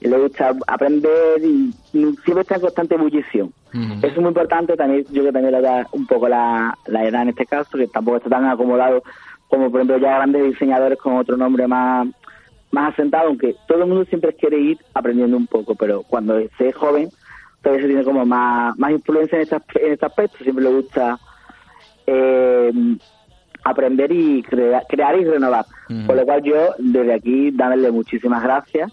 y 0.00 0.08
le 0.08 0.18
gusta 0.18 0.52
aprender 0.66 1.40
y, 1.40 1.72
y 1.92 2.16
siempre 2.24 2.40
está 2.40 2.56
en 2.56 2.62
constante 2.62 2.96
ebullición. 2.96 3.52
Eso 3.72 4.06
es 4.08 4.16
muy 4.16 4.28
importante, 4.28 4.74
también 4.74 5.04
yo 5.12 5.22
que 5.22 5.30
también 5.30 5.52
le 5.52 5.60
da 5.60 5.86
un 5.92 6.04
poco 6.04 6.28
la, 6.28 6.76
la 6.86 7.04
edad 7.04 7.22
en 7.22 7.28
este 7.28 7.46
caso, 7.46 7.78
que 7.78 7.86
tampoco 7.86 8.16
está 8.16 8.30
tan 8.30 8.46
acomodado 8.46 9.04
como 9.46 9.70
por 9.70 9.80
ejemplo 9.80 9.98
ya 9.98 10.16
grandes 10.16 10.42
diseñadores 10.46 10.98
con 10.98 11.16
otro 11.16 11.36
nombre 11.36 11.68
más, 11.68 12.08
más 12.72 12.92
asentado, 12.92 13.28
aunque 13.28 13.54
todo 13.68 13.82
el 13.82 13.88
mundo 13.88 14.04
siempre 14.06 14.34
quiere 14.34 14.58
ir 14.58 14.78
aprendiendo 14.94 15.36
un 15.36 15.46
poco, 15.46 15.76
pero 15.76 16.02
cuando 16.02 16.40
se 16.58 16.68
es 16.68 16.74
joven 16.74 17.08
todavía 17.62 17.82
se 17.82 17.88
tiene 17.88 18.02
como 18.04 18.26
más, 18.26 18.76
más 18.78 18.90
influencia 18.90 19.36
en 19.36 19.42
este, 19.42 19.56
en 19.86 19.92
este 19.92 20.06
aspecto, 20.06 20.38
siempre 20.42 20.64
le 20.64 20.70
gusta 20.70 21.18
eh, 22.06 22.72
aprender 23.70 24.10
y 24.12 24.42
crea- 24.42 24.82
crear 24.88 25.18
y 25.18 25.24
renovar. 25.24 25.64
Por 26.06 26.16
lo 26.16 26.24
cual 26.24 26.42
yo 26.42 26.74
desde 26.78 27.14
aquí 27.14 27.50
darle 27.52 27.90
muchísimas 27.90 28.42
gracias. 28.42 28.92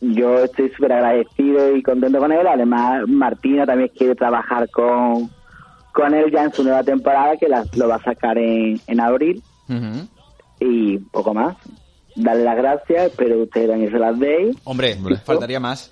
Yo 0.00 0.44
estoy 0.44 0.70
súper 0.70 0.92
agradecido 0.94 1.76
y 1.76 1.82
contento 1.82 2.18
con 2.18 2.32
él. 2.32 2.46
Además, 2.46 3.02
Martina 3.06 3.66
también 3.66 3.90
quiere 3.96 4.14
trabajar 4.14 4.68
con, 4.70 5.30
con 5.92 6.14
él 6.14 6.30
ya 6.32 6.44
en 6.44 6.52
su 6.52 6.62
nueva 6.64 6.82
temporada, 6.82 7.36
que 7.36 7.48
la- 7.48 7.64
lo 7.76 7.88
va 7.88 7.96
a 7.96 8.02
sacar 8.02 8.38
en, 8.38 8.80
en 8.86 9.00
abril. 9.00 9.42
Y 10.58 10.98
poco 10.98 11.32
más. 11.34 11.56
Darle 12.16 12.44
las 12.44 12.56
gracias, 12.56 13.06
espero 13.06 13.36
que 13.36 13.42
ustedes 13.42 13.68
también 13.70 13.90
se 13.92 13.98
las 13.98 14.18
deis. 14.18 14.56
Hombre, 14.64 14.94
Hombre. 14.94 15.16
faltaría 15.18 15.60
más. 15.60 15.90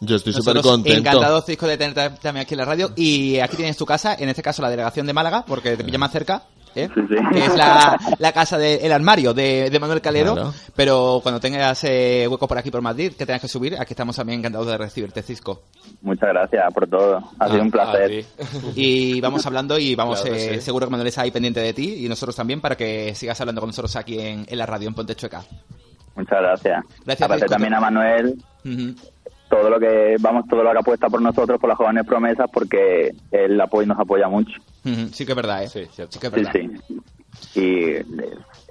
Yo 0.00 0.16
estoy 0.16 0.32
súper 0.34 0.60
contento. 0.60 0.98
encantados, 0.98 1.46
Cisco, 1.46 1.66
de 1.66 1.78
tenerte 1.78 2.10
también 2.20 2.42
aquí 2.44 2.54
en 2.54 2.58
la 2.58 2.66
radio. 2.66 2.90
Y 2.94 3.38
aquí 3.38 3.56
tienes 3.56 3.76
tu 3.76 3.86
casa, 3.86 4.14
en 4.18 4.28
este 4.28 4.42
caso 4.42 4.60
la 4.60 4.68
delegación 4.68 5.06
de 5.06 5.14
Málaga, 5.14 5.44
porque 5.46 5.76
te 5.76 5.84
pilla 5.84 5.98
más 5.98 6.12
cerca. 6.12 6.42
¿Eh? 6.74 6.88
Sí, 6.94 7.00
sí. 7.08 7.16
Que 7.32 7.44
es 7.46 7.56
la, 7.56 7.98
la 8.18 8.32
casa 8.32 8.58
del 8.58 8.92
armario 8.92 9.32
de, 9.34 9.70
de 9.70 9.78
Manuel 9.80 10.00
Calero. 10.00 10.34
Claro. 10.34 10.54
Pero 10.74 11.20
cuando 11.22 11.40
tengas 11.40 11.82
eh, 11.84 12.26
hueco 12.28 12.46
por 12.48 12.58
aquí 12.58 12.70
por 12.70 12.82
Madrid, 12.82 13.12
que 13.16 13.26
tengas 13.26 13.42
que 13.42 13.48
subir, 13.48 13.74
aquí 13.78 13.92
estamos 13.92 14.16
también 14.16 14.40
encantados 14.40 14.66
de 14.66 14.78
recibirte, 14.78 15.22
Cisco. 15.22 15.62
Muchas 16.02 16.28
gracias 16.30 16.72
por 16.74 16.86
todo. 16.88 17.20
Ha 17.38 17.48
sido 17.48 17.62
un 17.62 17.70
placer. 17.70 18.24
Y 18.74 19.20
vamos 19.20 19.44
hablando 19.46 19.78
y 19.78 19.94
vamos, 19.94 20.20
Claro 20.22 20.36
que 20.36 20.46
eh, 20.46 20.54
sí. 20.56 20.60
seguro 20.62 20.86
que 20.86 20.90
Manuel 20.90 21.08
está 21.08 21.22
ahí 21.22 21.30
pendiente 21.30 21.60
de 21.60 21.72
ti 21.72 22.04
y 22.04 22.08
nosotros 22.08 22.34
también 22.36 22.60
para 22.60 22.76
que 22.76 23.14
sigas 23.14 23.40
hablando 23.40 23.60
con 23.60 23.68
nosotros 23.68 23.94
aquí 23.96 24.18
en, 24.18 24.44
en 24.48 24.58
la 24.58 24.66
radio, 24.66 24.88
en 24.88 24.94
Ponte 24.94 25.14
Chueca. 25.14 25.42
Muchas 26.16 26.38
gracias. 26.40 26.84
Gracias, 27.04 27.26
Aparte 27.26 27.46
también 27.46 27.74
a 27.74 27.80
Manuel. 27.80 28.36
Todo 29.58 29.70
lo 29.70 29.78
que, 29.78 30.16
vamos, 30.20 30.46
todo 30.48 30.62
lo 30.62 30.72
que 30.72 30.78
apuesta 30.78 31.08
por 31.08 31.22
nosotros, 31.22 31.60
por 31.60 31.68
las 31.68 31.78
jóvenes 31.78 32.04
promesas, 32.06 32.50
porque 32.52 33.14
él 33.30 33.60
apoya, 33.60 33.86
nos 33.86 33.98
apoya 34.00 34.28
mucho. 34.28 34.60
Sí 35.12 35.24
que 35.24 35.32
es 35.32 35.36
verdad, 35.36 35.62
¿eh? 35.64 35.68
Sí, 35.68 35.84
cierto. 35.92 36.18
que 36.18 36.26
es 36.26 36.32
Sí, 36.32 36.40
verdad. 36.40 36.52
sí. 36.52 37.60
Y 37.60 37.84
eh, 37.90 38.04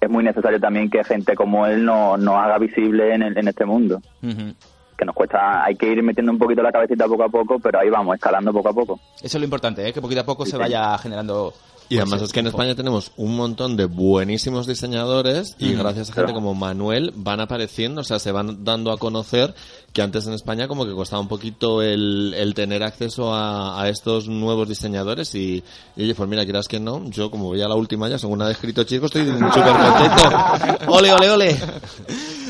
es 0.01 0.09
muy 0.09 0.23
necesario 0.23 0.59
también 0.59 0.89
que 0.89 1.03
gente 1.03 1.35
como 1.35 1.65
él 1.67 1.85
nos 1.85 2.19
no 2.19 2.37
haga 2.39 2.57
visible 2.57 3.13
en, 3.13 3.21
el- 3.23 3.37
en 3.37 3.47
este 3.47 3.65
mundo. 3.65 4.01
Que 4.21 5.05
nos 5.05 5.15
cuesta, 5.15 5.63
hay 5.65 5.75
que 5.75 5.87
ir 5.91 6.03
metiendo 6.03 6.31
un 6.31 6.37
poquito 6.37 6.61
la 6.61 6.71
cabecita 6.71 7.07
poco 7.07 7.23
a 7.23 7.29
poco, 7.29 7.59
pero 7.59 7.79
ahí 7.79 7.89
vamos, 7.89 8.15
escalando 8.15 8.53
poco 8.53 8.69
a 8.69 8.73
poco. 8.73 8.99
Eso 9.17 9.25
es 9.37 9.41
lo 9.41 9.43
importante, 9.45 9.87
¿eh? 9.87 9.91
que 9.93 10.01
poquito 10.01 10.21
a 10.21 10.25
poco 10.25 10.45
Sí, 10.45 10.51
se 10.51 10.57
sí. 10.57 10.61
vaya 10.61 10.97
generando... 10.97 11.53
Y 11.89 11.97
además 11.97 12.19
pues, 12.19 12.29
es 12.29 12.33
que 12.33 12.39
en. 12.39 12.47
España 12.47 12.75
tenemos 12.75 13.11
un 13.17 13.35
montón 13.35 13.75
de 13.77 13.85
buenísimos 13.85 14.67
diseñadores 14.67 15.55
y 15.59 15.73
Ujú. 15.73 15.83
gracias 15.83 16.09
a 16.09 16.13
gente 16.13 16.33
como 16.33 16.53
Manuel 16.53 17.11
van 17.15 17.39
apareciendo, 17.39 18.01
o 18.01 18.03
sea, 18.03 18.19
se 18.19 18.31
van 18.31 18.63
dando 18.63 18.91
a 18.91 18.97
conocer 18.97 19.53
que 19.91 20.01
antes 20.01 20.25
en 20.25 20.33
España 20.33 20.67
como 20.67 20.85
que 20.85 20.93
costaba 20.93 21.21
un 21.21 21.27
poquito 21.27 21.81
el, 21.81 22.33
el 22.35 22.53
tener 22.53 22.83
acceso 22.83 23.33
a, 23.33 23.81
a 23.81 23.89
estos 23.89 24.27
nuevos 24.27 24.67
diseñadores 24.67 25.35
y, 25.35 25.63
y, 25.95 26.03
oye, 26.03 26.15
pues 26.15 26.27
mira, 26.29 26.43
quieras 26.45 26.67
que 26.67 26.79
no, 26.79 27.09
yo 27.09 27.29
como 27.29 27.45
voy 27.45 27.61
a 27.61 27.67
la 27.67 27.75
última 27.75 28.09
ya, 28.09 28.17
según 28.17 28.41
ha 28.41 28.49
escrito 28.49 28.83
Chico, 28.83 29.05
estoy 29.05 29.25
súper 29.25 29.41
contento. 29.51 30.87
¡Ole, 30.91 31.13
ole, 31.13 31.29
ole! 31.29 31.59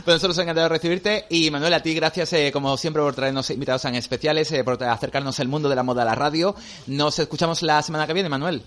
Pues 0.03 0.15
nosotros 0.15 0.37
encantados 0.39 0.69
de 0.69 0.75
recibirte 0.77 1.25
y 1.29 1.49
Manuel, 1.49 1.73
a 1.73 1.81
ti 1.81 1.93
gracias 1.93 2.33
eh, 2.33 2.51
como 2.51 2.75
siempre 2.77 3.01
por 3.01 3.15
traernos 3.15 3.49
invitados 3.49 3.83
tan 3.83 3.95
especiales, 3.95 4.51
eh, 4.51 4.63
por 4.63 4.81
acercarnos 4.83 5.39
el 5.39 5.47
mundo 5.47 5.69
de 5.69 5.75
la 5.75 5.83
moda 5.83 6.01
a 6.01 6.05
la 6.05 6.15
radio. 6.15 6.55
Nos 6.87 7.19
escuchamos 7.19 7.61
la 7.61 7.81
semana 7.81 8.05
que 8.05 8.13
viene, 8.13 8.27
Manuel. 8.29 8.63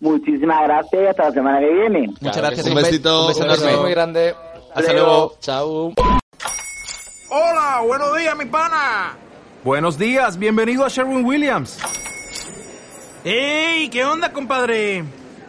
Muchísimas 0.00 0.62
gracias 0.62 1.02
y 1.02 1.06
hasta 1.06 1.24
la 1.24 1.32
semana 1.32 1.60
que 1.60 1.72
viene. 1.72 2.08
Muchas 2.20 2.36
gracias. 2.36 2.66
Un 2.66 2.74
besito, 2.74 3.22
Un 3.22 3.28
beso 3.28 3.40
un 3.40 3.44
Un 3.46 3.50
beso 3.50 3.64
enorme. 3.64 3.82
muy 3.82 3.90
grande. 3.90 4.34
Hasta 4.74 4.92
luego. 4.92 5.34
Chao. 5.40 5.92
Hola, 7.30 7.82
buenos 7.86 8.16
días, 8.16 8.36
mi 8.36 8.44
pana. 8.46 9.16
Buenos 9.64 9.98
días, 9.98 10.38
bienvenido 10.38 10.84
a 10.84 10.88
Sherwin 10.88 11.24
Williams. 11.24 11.78
¡Ey! 13.24 13.88
¿Qué 13.90 14.04
onda, 14.04 14.32
compadre? 14.32 15.04